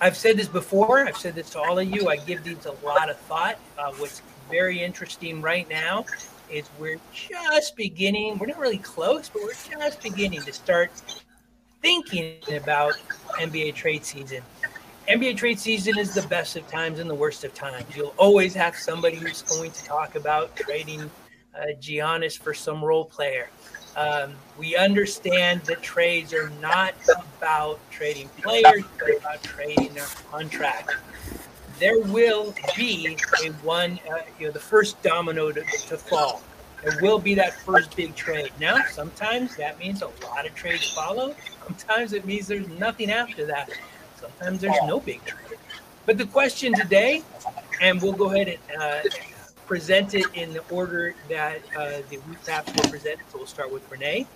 [0.00, 1.06] I've said this before.
[1.06, 2.08] I've said this to all of you.
[2.08, 3.58] I give these a lot of thought.
[3.78, 6.04] Uh, what's very interesting right now
[6.50, 8.38] is we're just beginning.
[8.38, 10.90] We're not really close, but we're just beginning to start
[11.82, 12.94] thinking about
[13.38, 14.42] NBA trade season.
[15.08, 17.84] NBA trade season is the best of times and the worst of times.
[17.94, 21.08] You'll always have somebody who's going to talk about trading
[21.54, 23.48] uh, Giannis for some role player.
[23.96, 30.96] Um, we understand that trades are not about trading players, but about trading their contract.
[31.78, 36.42] There will be a one, uh, you know, the first domino to, to fall.
[36.82, 38.50] There will be that first big trade.
[38.60, 41.34] Now, sometimes that means a lot of trades follow.
[41.64, 43.70] Sometimes it means there's nothing after that.
[44.20, 45.58] Sometimes there's no big trade.
[46.06, 47.22] But the question today,
[47.80, 49.02] and we'll go ahead and uh,
[49.66, 53.24] present it in the order that uh, the recaps were presented.
[53.30, 54.26] So we'll start with Renee.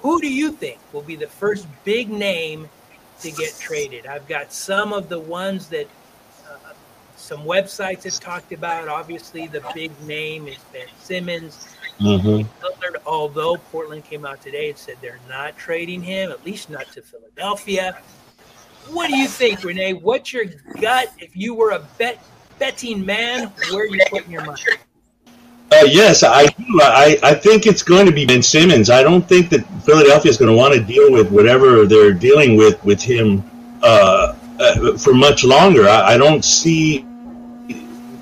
[0.00, 2.68] Who do you think will be the first big name
[3.20, 4.06] to get traded?
[4.06, 5.86] I've got some of the ones that
[6.48, 6.72] uh,
[7.16, 8.88] some websites have talked about.
[8.88, 11.68] Obviously, the big name is Ben Simmons.
[12.00, 12.48] Mm-hmm.
[13.04, 17.02] although Portland came out today and said they're not trading him, at least not to
[17.02, 18.00] Philadelphia.
[18.88, 19.94] What do you think, Renee?
[19.94, 20.46] What's your
[20.80, 22.18] gut if you were a bet
[22.60, 24.62] betting man, where are you putting your money?
[25.72, 26.80] Uh, yes, I do.
[26.82, 28.90] I, I think it's going to be Ben Simmons.
[28.90, 32.56] I don't think that Philadelphia is going to want to deal with whatever they're dealing
[32.56, 33.42] with with him
[33.82, 35.88] uh, uh, for much longer.
[35.88, 37.02] I, I, don't see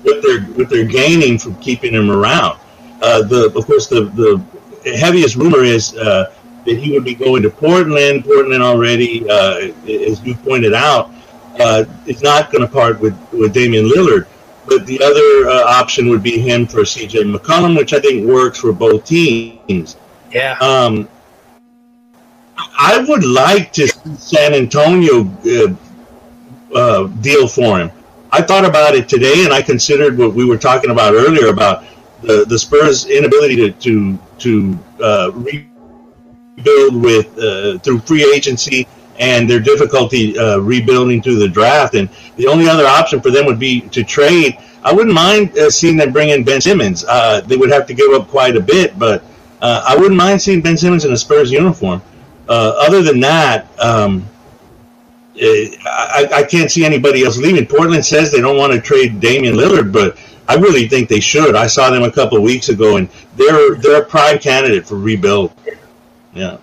[0.03, 2.59] what they're what they're gaining from keeping him around.
[3.01, 6.31] Uh, the of course the the heaviest rumor is uh,
[6.69, 8.23] that he would be going to Portland.
[8.23, 11.11] Portland already, uh, as you pointed out,
[11.59, 14.27] uh, is not going to part with, with Damian Lillard.
[14.67, 18.59] But the other uh, option would be him for CJ McCollum, which I think works
[18.59, 19.97] for both teams.
[20.31, 20.57] Yeah.
[20.61, 21.09] Um,
[22.57, 25.73] I would like to see San Antonio uh,
[26.75, 27.91] uh, deal for him.
[28.31, 31.83] I thought about it today, and I considered what we were talking about earlier about
[32.21, 35.31] the, the Spurs' inability to to to uh,
[36.59, 38.87] rebuild with uh, through free agency
[39.19, 41.95] and their difficulty uh, rebuilding through the draft.
[41.95, 44.57] And the only other option for them would be to trade.
[44.83, 47.03] I wouldn't mind uh, seeing them bring in Ben Simmons.
[47.03, 49.23] Uh, they would have to give up quite a bit, but
[49.61, 52.01] uh, I wouldn't mind seeing Ben Simmons in a Spurs uniform.
[52.47, 54.25] Uh, other than that, um,
[55.39, 57.67] eh, I, I, can't see anybody else leaving.
[57.67, 61.55] Portland says they don't want to trade Damian Lillard, but I really think they should.
[61.55, 64.97] I saw them a couple of weeks ago, and they're they're a prime candidate for
[64.97, 65.53] rebuild.
[66.33, 66.57] Yeah.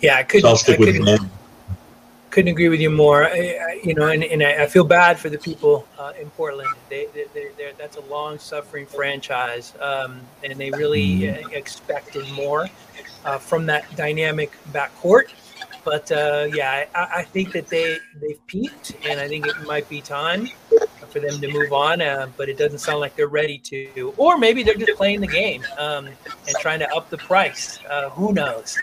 [0.00, 0.56] Yeah, I couldn't.
[0.56, 1.30] So I couldn't,
[2.30, 3.24] couldn't, agree with you more.
[3.24, 6.68] I, you know, and, and I feel bad for the people uh, in Portland.
[6.88, 12.68] They, they, they that's a long-suffering franchise, um, and they really uh, expected more
[13.24, 15.30] uh, from that dynamic backcourt.
[15.82, 19.88] But uh, yeah, I, I, think that they they've peaked, and I think it might
[19.88, 20.50] be time
[21.10, 22.00] for them to move on.
[22.00, 25.26] Uh, but it doesn't sound like they're ready to, or maybe they're just playing the
[25.26, 27.78] game um, and trying to up the price.
[27.90, 28.78] Uh, who knows?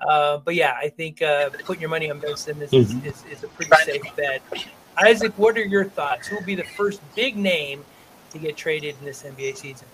[0.00, 3.06] Uh, but yeah, I think uh, putting your money on Ben Simmons is, mm-hmm.
[3.06, 4.42] is, is, a pretty safe bet.
[4.96, 6.26] Isaac, what are your thoughts?
[6.28, 7.84] Who will be the first big name
[8.30, 9.86] to get traded in this NBA season?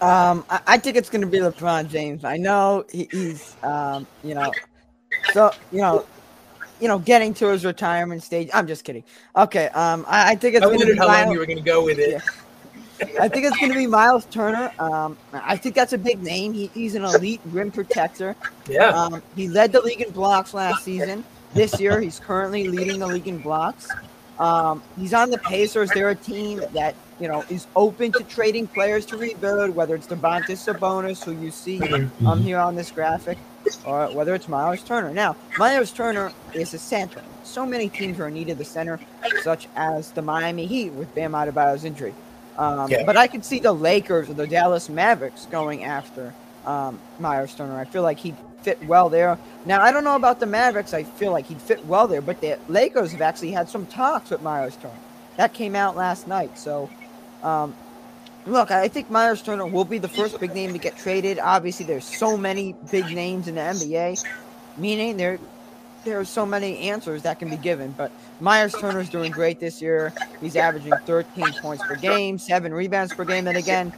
[0.00, 2.24] Um, I, I think it's going to be LeBron James.
[2.24, 4.50] I know he, he's, um, you know,
[5.32, 6.04] so you know,
[6.82, 8.50] you know, getting to his retirement stage.
[8.52, 9.04] I'm just kidding.
[9.36, 9.68] Okay.
[9.68, 10.64] Um, I, I think it's.
[10.64, 12.10] I wondered how long you were going to go with it.
[12.10, 12.20] Yeah.
[13.20, 14.72] I think it's going to be Miles Turner.
[14.80, 16.52] Um, I think that's a big name.
[16.52, 18.34] He, he's an elite rim protector.
[18.68, 18.88] Yeah.
[18.88, 21.24] Um, he led the league in blocks last season.
[21.54, 23.88] This year, he's currently leading the league in blocks.
[24.40, 25.90] Um, he's on the Pacers.
[25.90, 30.08] They're a team that you know is open to trading players to rebuild, whether it's
[30.08, 31.80] Domantas Sabonis, who you see
[32.26, 33.38] um, here on this graphic,
[33.84, 35.12] or whether it's Miles Turner.
[35.12, 37.22] Now, Miles Turner is a center.
[37.44, 39.00] So many teams are in need of the center,
[39.42, 42.14] such as the Miami Heat with Bam Adebayo's injury.
[42.56, 43.04] Um, yeah.
[43.04, 46.34] But I could see the Lakers or the Dallas Mavericks going after
[46.66, 47.78] um, Miles Turner.
[47.78, 49.38] I feel like he'd fit well there.
[49.66, 50.94] Now, I don't know about the Mavericks.
[50.94, 54.30] I feel like he'd fit well there, but the Lakers have actually had some talks
[54.30, 54.94] with Miles Turner.
[55.36, 56.58] That came out last night.
[56.58, 56.90] So,
[57.42, 57.74] um,
[58.46, 61.38] look, I think Miles Turner will be the first big name to get traded.
[61.38, 64.24] Obviously, there's so many big names in the NBA,
[64.76, 65.38] meaning there
[66.04, 67.92] there are so many answers that can be given.
[67.92, 70.12] But Miles Turner's doing great this year.
[70.40, 73.46] He's averaging 13 points per game, seven rebounds per game.
[73.46, 73.92] And again,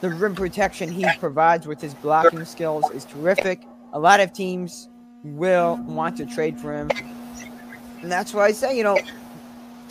[0.00, 3.66] the rim protection he provides with his blocking skills is terrific.
[3.92, 4.88] A lot of teams
[5.24, 6.90] will want to trade for him.
[8.02, 8.98] And that's why I say, you know,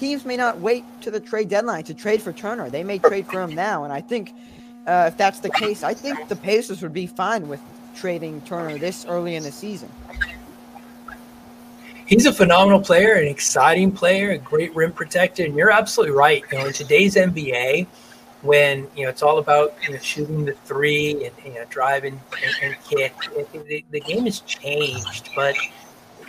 [0.02, 2.70] teams may not wait to the trade deadline to trade for Turner.
[2.70, 3.86] They may trade for him now.
[3.86, 4.34] And I think
[4.86, 7.62] uh, if that's the case, I think the Pacers would be fine with
[7.96, 9.90] trading Turner this early in the season
[12.12, 15.46] he's a phenomenal player, an exciting player, a great rim protector.
[15.46, 16.44] And you're absolutely right.
[16.52, 17.88] You know, in today's NBA,
[18.42, 22.20] when you know it's all about you know, shooting the three and you know driving
[22.44, 23.14] and, and kick,
[23.54, 25.30] the, the, game has changed.
[25.36, 25.56] But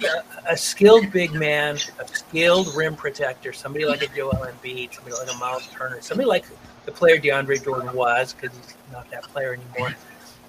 [0.04, 5.16] a, a skilled big man, a skilled rim protector, somebody like a Joel Embiid, somebody
[5.16, 6.44] like a Miles Turner, somebody like
[6.84, 9.94] the player DeAndre Jordan was, because he's not that player anymore.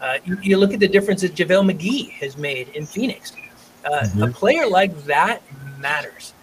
[0.01, 3.31] Uh, you, you, look at the difference that JaVale McGee has made in Phoenix.
[3.85, 4.23] Uh, mm-hmm.
[4.23, 5.41] A player like that
[5.79, 6.33] matters.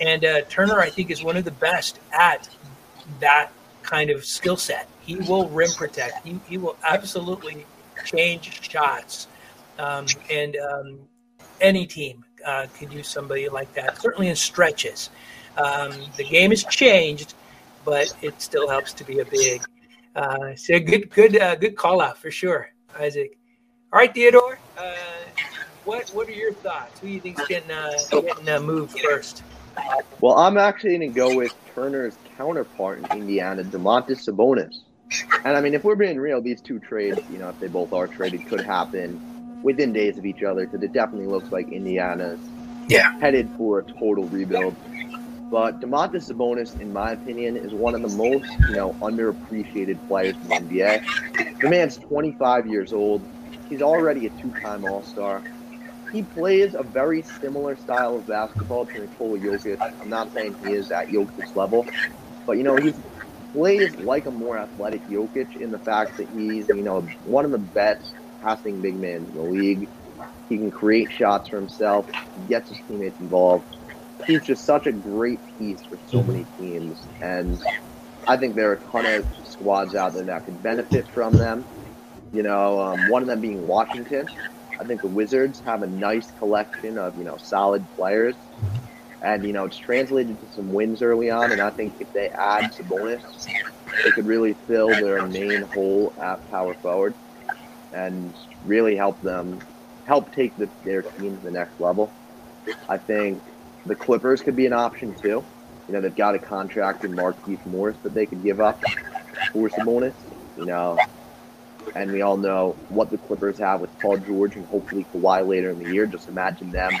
[0.00, 2.48] And uh, Turner, I think, is one of the best at
[3.20, 3.50] that
[3.82, 4.88] kind of skill set.
[5.00, 6.26] He will rim protect.
[6.26, 7.64] He, he will absolutely
[8.04, 9.28] change shots.
[9.78, 10.98] Um, and um,
[11.60, 15.10] any team uh, could use somebody like that, certainly in stretches.
[15.56, 17.34] Um, the game has changed,
[17.84, 19.62] but it still helps to be a big.
[20.14, 23.36] Uh, so good, good, uh, good call out for sure, Isaac.
[23.92, 24.58] All right, Theodore.
[24.76, 24.94] Uh,
[25.84, 26.98] what What are your thoughts?
[27.00, 29.42] Who do you uh, getting uh, moved first?
[30.20, 34.80] Well, I'm actually going to go with Turner's counterpart in Indiana, Domantas Sabonis.
[35.44, 37.92] And I mean, if we're being real, these two trades, you know, if they both
[37.92, 42.40] are traded, could happen within days of each other because it definitely looks like Indiana's
[42.88, 43.18] yeah.
[43.20, 44.76] headed for a total rebuild.
[45.50, 50.36] But Domantas Sabonis, in my opinion, is one of the most, you know, underappreciated players
[50.42, 51.60] in the NBA.
[51.60, 53.26] The man's 25 years old.
[53.68, 55.42] He's already a two-time All-Star
[56.12, 59.76] he plays a very similar style of basketball to Nikola Jokic.
[60.00, 61.86] I'm not saying he is at Jokic's level,
[62.46, 62.94] but you know he
[63.52, 67.50] plays like a more athletic Jokic in the fact that he's you know one of
[67.50, 69.90] the best passing big men in the league.
[70.48, 72.06] He can create shots for himself.
[72.34, 73.66] He gets his teammates involved.
[74.26, 77.58] He's just such a great piece for so many teams, and
[78.26, 81.66] I think there are a ton of squads out there that could benefit from them.
[82.32, 84.28] You know, um, one of them being Washington.
[84.80, 88.36] I think the Wizards have a nice collection of you know solid players,
[89.22, 91.52] And, you know, it's translated to some wins early on.
[91.52, 93.22] And I think if they add Sabonis,
[94.04, 97.16] they could really fill their main hole at power forward
[97.96, 98.34] and
[98.66, 99.58] really help them
[100.06, 102.12] help take the, their team to the next level.
[102.88, 103.42] I think
[103.86, 105.44] the Clippers could be an option too.
[105.88, 108.80] You know, they've got a contract in Markieff Morris that they could give up
[109.52, 110.14] for Sabonis.
[110.56, 110.98] You know,
[111.94, 115.70] and we all know what the Clippers have with Paul George and hopefully Kawhi later
[115.70, 116.06] in the year.
[116.06, 116.92] Just imagine them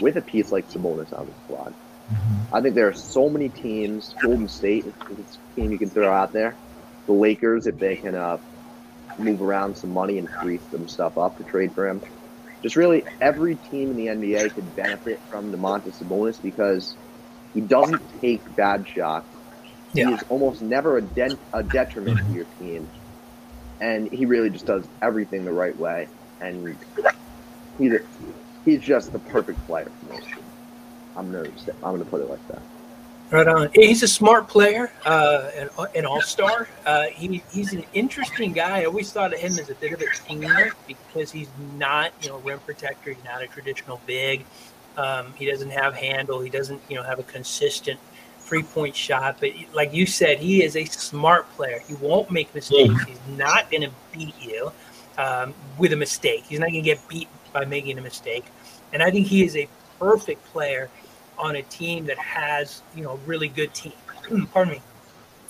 [0.00, 1.74] with a piece like Sabonis on the squad.
[2.12, 2.54] Mm-hmm.
[2.54, 4.14] I think there are so many teams.
[4.22, 6.56] Golden State is a team you can throw out there.
[7.06, 8.38] The Lakers, if they can uh,
[9.18, 12.00] move around some money and free some stuff up to trade for him.
[12.62, 16.96] Just really every team in the NBA could benefit from Domantas Sabonis because
[17.54, 19.26] he doesn't take bad shots.
[19.92, 20.08] Yeah.
[20.08, 22.34] He is almost never a, de- a detriment to mm-hmm.
[22.34, 22.88] your team
[23.80, 26.08] and he really just does everything the right way.
[26.40, 26.76] And
[27.78, 28.00] he's a,
[28.64, 30.40] he's just the perfect player for most teams.
[31.14, 31.48] I'm gonna
[31.82, 32.62] I'm gonna put it like that.
[33.30, 33.70] Right on.
[33.74, 36.68] He's a smart player, uh, an, an all star.
[36.84, 38.82] Uh, he, he's an interesting guy.
[38.82, 42.28] I always thought of him as a bit of a teamer because he's not, you
[42.28, 43.12] know, rim protector.
[43.12, 44.44] He's not a traditional big.
[44.96, 46.40] Um, he doesn't have handle.
[46.40, 47.98] He doesn't, you know, have a consistent
[48.38, 49.38] three point shot.
[49.40, 51.80] But like you said, he is a smart player.
[51.86, 52.94] He won't make mistakes.
[52.94, 53.06] Mm.
[53.06, 54.70] He's not going to beat you
[55.18, 56.44] um, with a mistake.
[56.48, 58.44] He's not going to get beat by making a mistake.
[58.92, 59.68] And I think he is a
[59.98, 60.90] perfect player
[61.38, 63.92] on a team that has, you know, really good team.
[64.52, 64.80] Pardon me,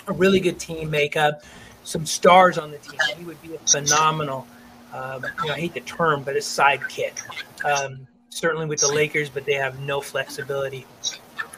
[0.07, 1.43] a really good team makeup,
[1.85, 2.99] some stars on the team.
[3.17, 4.47] He would be a phenomenal.
[4.93, 7.21] Um, you know, I hate the term, but a sidekick.
[7.65, 10.87] Um, certainly with the Lakers, but they have no flexibility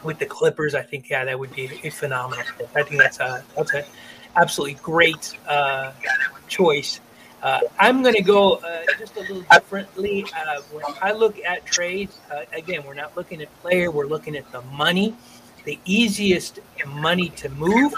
[0.03, 2.69] with the Clippers, I think yeah, that would be a phenomenal fit.
[2.75, 3.85] I think that's a that's a
[4.37, 5.93] absolutely great uh,
[6.49, 7.01] choice.
[7.43, 10.25] Uh, I'm going to go uh, just a little differently.
[10.37, 14.37] Uh, when I look at trades, uh, again, we're not looking at player, we're looking
[14.37, 15.15] at the money.
[15.65, 17.95] The easiest money to move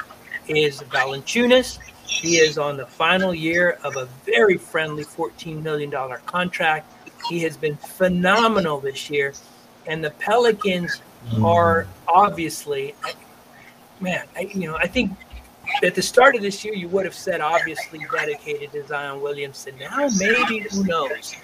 [0.48, 1.78] is Valanciunas.
[2.06, 5.90] He is on the final year of a very friendly $14 million
[6.26, 6.92] contract.
[7.28, 9.32] He has been phenomenal this year.
[9.86, 11.44] And the Pelicans mm.
[11.44, 12.94] are obviously,
[14.00, 15.12] man, I, you know, I think
[15.82, 19.74] at the start of this year, you would have said obviously dedicated to Zion Williamson.
[19.78, 21.34] Now, maybe who knows?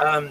[0.00, 0.30] Um,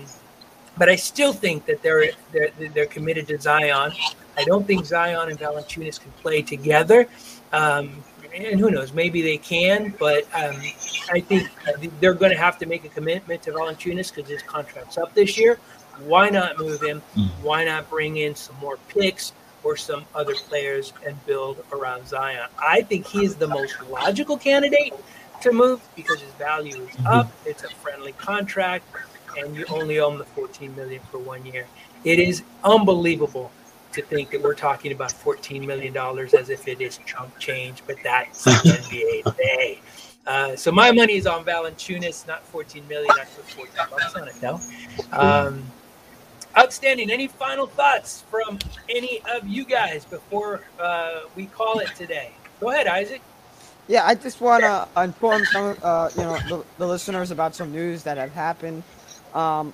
[0.77, 3.91] but I still think that they're, they're they're committed to Zion.
[4.37, 7.07] I don't think Zion and Valanciunas can play together.
[7.51, 8.93] Um, and who knows?
[8.93, 10.55] Maybe they can, but um,
[11.11, 11.49] I think
[11.99, 15.37] they're going to have to make a commitment to Valanciunas because his contract's up this
[15.37, 15.59] year.
[15.99, 17.01] Why not move him?
[17.15, 17.29] Mm.
[17.41, 19.33] Why not bring in some more picks
[19.63, 22.47] or some other players and build around Zion?
[22.57, 24.93] I think he's the most logical candidate
[25.41, 27.07] to move because his value is mm-hmm.
[27.07, 27.31] up.
[27.45, 28.85] It's a friendly contract,
[29.37, 31.65] and you only own the 14 million for one year.
[32.03, 33.51] It is unbelievable
[33.93, 37.83] to think that we're talking about 14 million dollars as if it is chunk change,
[37.85, 39.79] but that's the NBA today.
[40.25, 43.11] Uh, so my money is on Valanciunas, not 14 million.
[43.11, 44.59] I put 14 bucks on it though.
[45.11, 45.63] Um,
[46.57, 47.09] Outstanding.
[47.09, 52.31] Any final thoughts from any of you guys before uh, we call it today?
[52.59, 53.21] Go ahead, Isaac.
[53.87, 57.71] Yeah, I just want to inform some, uh, you know, the, the, listeners about some
[57.71, 58.83] news that have happened.
[59.33, 59.73] Um,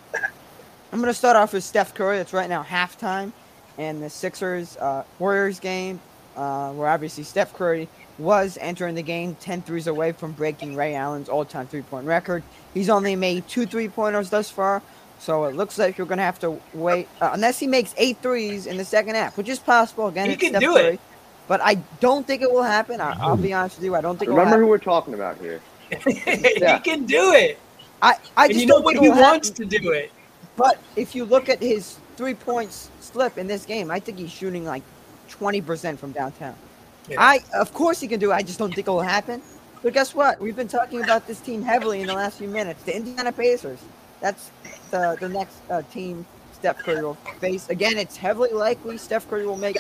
[0.92, 2.18] I'm going to start off with Steph Curry.
[2.20, 3.32] It's right now halftime
[3.78, 6.00] in the Sixers uh, Warriors game,
[6.36, 10.96] uh, where obviously Steph Curry was entering the game 10 threes away from breaking Ray
[10.96, 12.44] Allen's all-time three-point record.
[12.74, 14.82] He's only made two three-pointers thus far,
[15.20, 18.18] so it looks like you're going to have to wait uh, unless he makes eight
[18.22, 20.08] threes in the second half, which is possible.
[20.08, 21.00] Again, he can Steph do Curry, it,
[21.48, 23.02] but I don't think it will happen.
[23.02, 24.30] I, will be honest with you, I don't think.
[24.30, 25.62] Remember who we're talking about here.
[26.06, 26.76] yeah.
[26.76, 27.58] He can do it.
[28.02, 30.12] I, I just you know what he wants to do it.
[30.56, 34.32] But if you look at his three points slip in this game, I think he's
[34.32, 34.84] shooting like
[35.30, 36.56] twenty percent from downtown.
[37.10, 37.18] Yeah.
[37.20, 38.36] I of course he can do it.
[38.36, 39.42] I just don't think it will happen.
[39.82, 40.40] But guess what?
[40.40, 42.84] We've been talking about this team heavily in the last few minutes.
[42.84, 43.80] The Indiana Pacers.
[44.20, 44.52] That's
[44.92, 47.70] the the next uh, team Steph Curry will face.
[47.70, 49.78] Again, it's heavily likely Steph Curry will make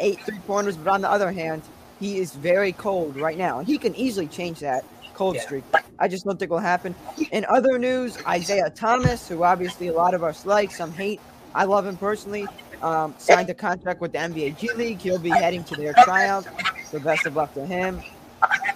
[0.00, 1.62] eight three pointers, but on the other hand,
[2.00, 4.84] he is very cold right now, he can easily change that
[5.14, 5.42] cold yeah.
[5.42, 5.64] streak.
[5.98, 6.94] I just don't think will happen.
[7.32, 11.20] In other news, Isaiah Thomas, who obviously a lot of us like, some hate.
[11.54, 12.46] I love him personally.
[12.82, 14.98] Um, signed a contract with the NBA G League.
[14.98, 16.48] He'll be heading to their tryouts.
[16.90, 18.02] So best of luck to him.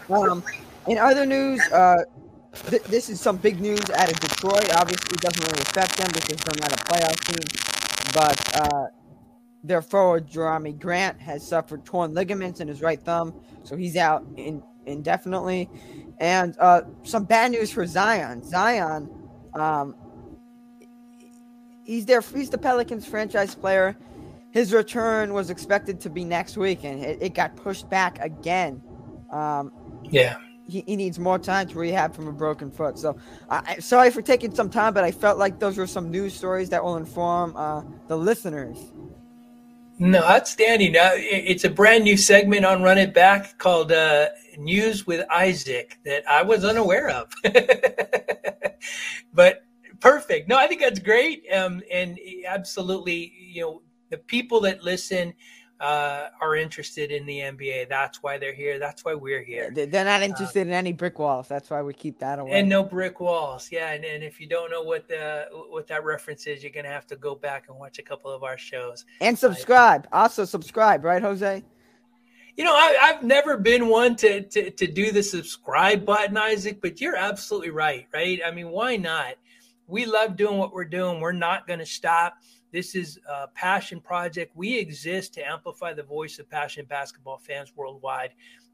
[0.09, 0.43] Um,
[0.89, 2.05] in other news, uh,
[2.55, 4.71] th- this is some big news out of Detroit.
[4.75, 7.61] Obviously, it doesn't really affect them because they're not a playoff team.
[8.15, 8.87] But uh,
[9.65, 14.25] their forward, Jerami Grant, has suffered torn ligaments in his right thumb, so he's out
[14.37, 15.69] in, indefinitely.
[16.19, 18.43] And uh, some bad news for Zion.
[18.43, 19.09] Zion,
[19.55, 19.95] um,
[21.85, 23.97] he's their he's the Pelicans franchise player.
[24.51, 28.83] his return was expected to be next week, and it, it got pushed back again.
[29.31, 29.73] Um,
[30.05, 30.37] yeah.
[30.71, 32.99] He, he needs more time to rehab from a broken foot.
[32.99, 33.19] So,
[33.49, 36.71] I sorry for taking some time, but I felt like those were some news stories
[36.71, 38.79] that will inform uh, the listeners.
[40.03, 40.93] No, outstanding.
[40.97, 46.27] It's a brand new segment on Run It Back called uh, News with Isaac that
[46.27, 47.31] I was unaware of.
[49.35, 49.67] but
[50.01, 50.49] perfect.
[50.49, 51.45] No, I think that's great.
[51.53, 55.35] Um, and absolutely, you know, the people that listen
[55.81, 57.89] uh, are interested in the NBA.
[57.89, 58.79] That's why they're here.
[58.79, 59.71] That's why we're here.
[59.75, 61.49] They're not interested uh, in any brick walls.
[61.49, 62.53] That's why we keep that away.
[62.53, 63.71] And no brick walls.
[63.73, 63.93] Yeah.
[63.93, 67.07] And, and if you don't know what the what that reference is, you're gonna have
[67.09, 69.07] to go back and watch a couple of our shows.
[69.23, 70.07] And subscribe.
[70.13, 71.65] Uh, also subscribe, right, Jose?
[72.57, 76.83] You know, I, have never been one to, to to do the subscribe button, Isaac.
[76.83, 78.07] But you're absolutely right.
[78.13, 78.41] Right?
[78.45, 79.37] I mean, why not?
[79.87, 81.21] We love doing what we're doing.
[81.21, 82.35] We're not to stop.
[82.73, 84.53] This is a passion project.
[84.55, 88.31] We exist to amplify the voice of passionate basketball fans worldwide.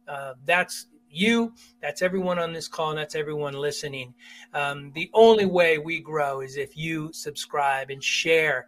[0.06, 4.14] Uh, that's you, that's everyone on this call, and that's everyone listening.
[4.52, 8.66] Um, the only way we grow is if you subscribe and share,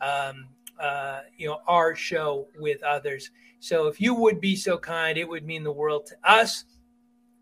[0.00, 0.48] um,
[0.80, 3.30] uh, you know, our show with others.
[3.60, 6.64] So if you would be so kind, it would mean the world to us.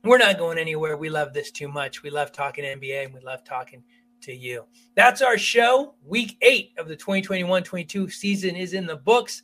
[0.03, 0.97] We're not going anywhere.
[0.97, 2.03] We love this too much.
[2.03, 3.83] We love talking NBA and we love talking
[4.23, 4.65] to you.
[4.95, 5.95] That's our show.
[6.05, 9.43] Week eight of the 2021 22 season is in the books.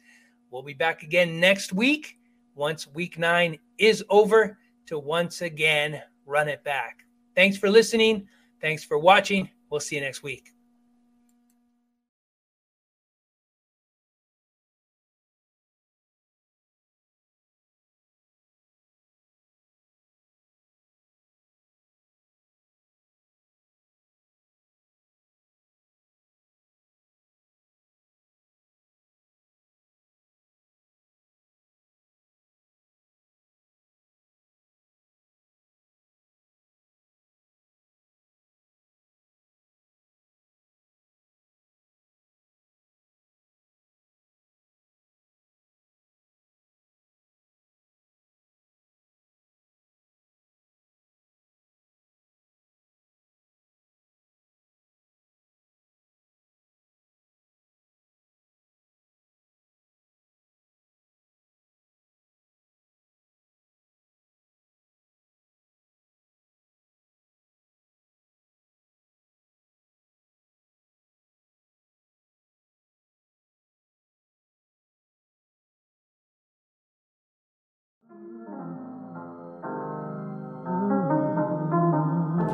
[0.51, 2.19] We'll be back again next week
[2.55, 7.05] once week nine is over to once again run it back.
[7.35, 8.29] Thanks for listening.
[8.61, 9.51] Thanks for watching.
[9.71, 10.54] We'll see you next week.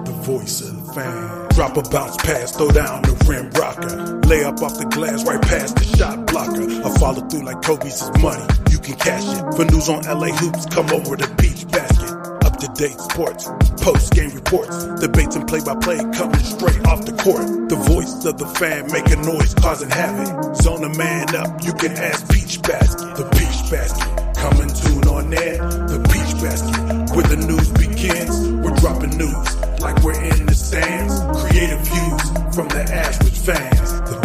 [0.04, 1.48] The voice of the fan.
[1.50, 4.20] Drop a bounce pass, throw down the rim rocker.
[4.28, 6.64] Lay up off the glass right past the shot blocker.
[6.64, 8.46] I follow through like Kobe's money.
[8.70, 9.44] You can cash it.
[9.54, 12.10] For news on LA hoops, come over to Peach Basket.
[12.46, 13.44] Up to date sports,
[13.84, 17.68] post game reports, debates and play by play coming straight off the court.
[17.68, 20.56] The voice of the fan making noise, causing havoc.
[20.56, 23.16] Zone a man up, you can ask Peach Basket.
[23.20, 24.08] The Peach Basket.
[24.40, 28.48] Coming soon on air, the Peach Basket, where the news begins.
[28.62, 31.20] We're dropping news like we're in the stands.
[31.40, 32.22] Creative views
[32.54, 34.19] from the average fan.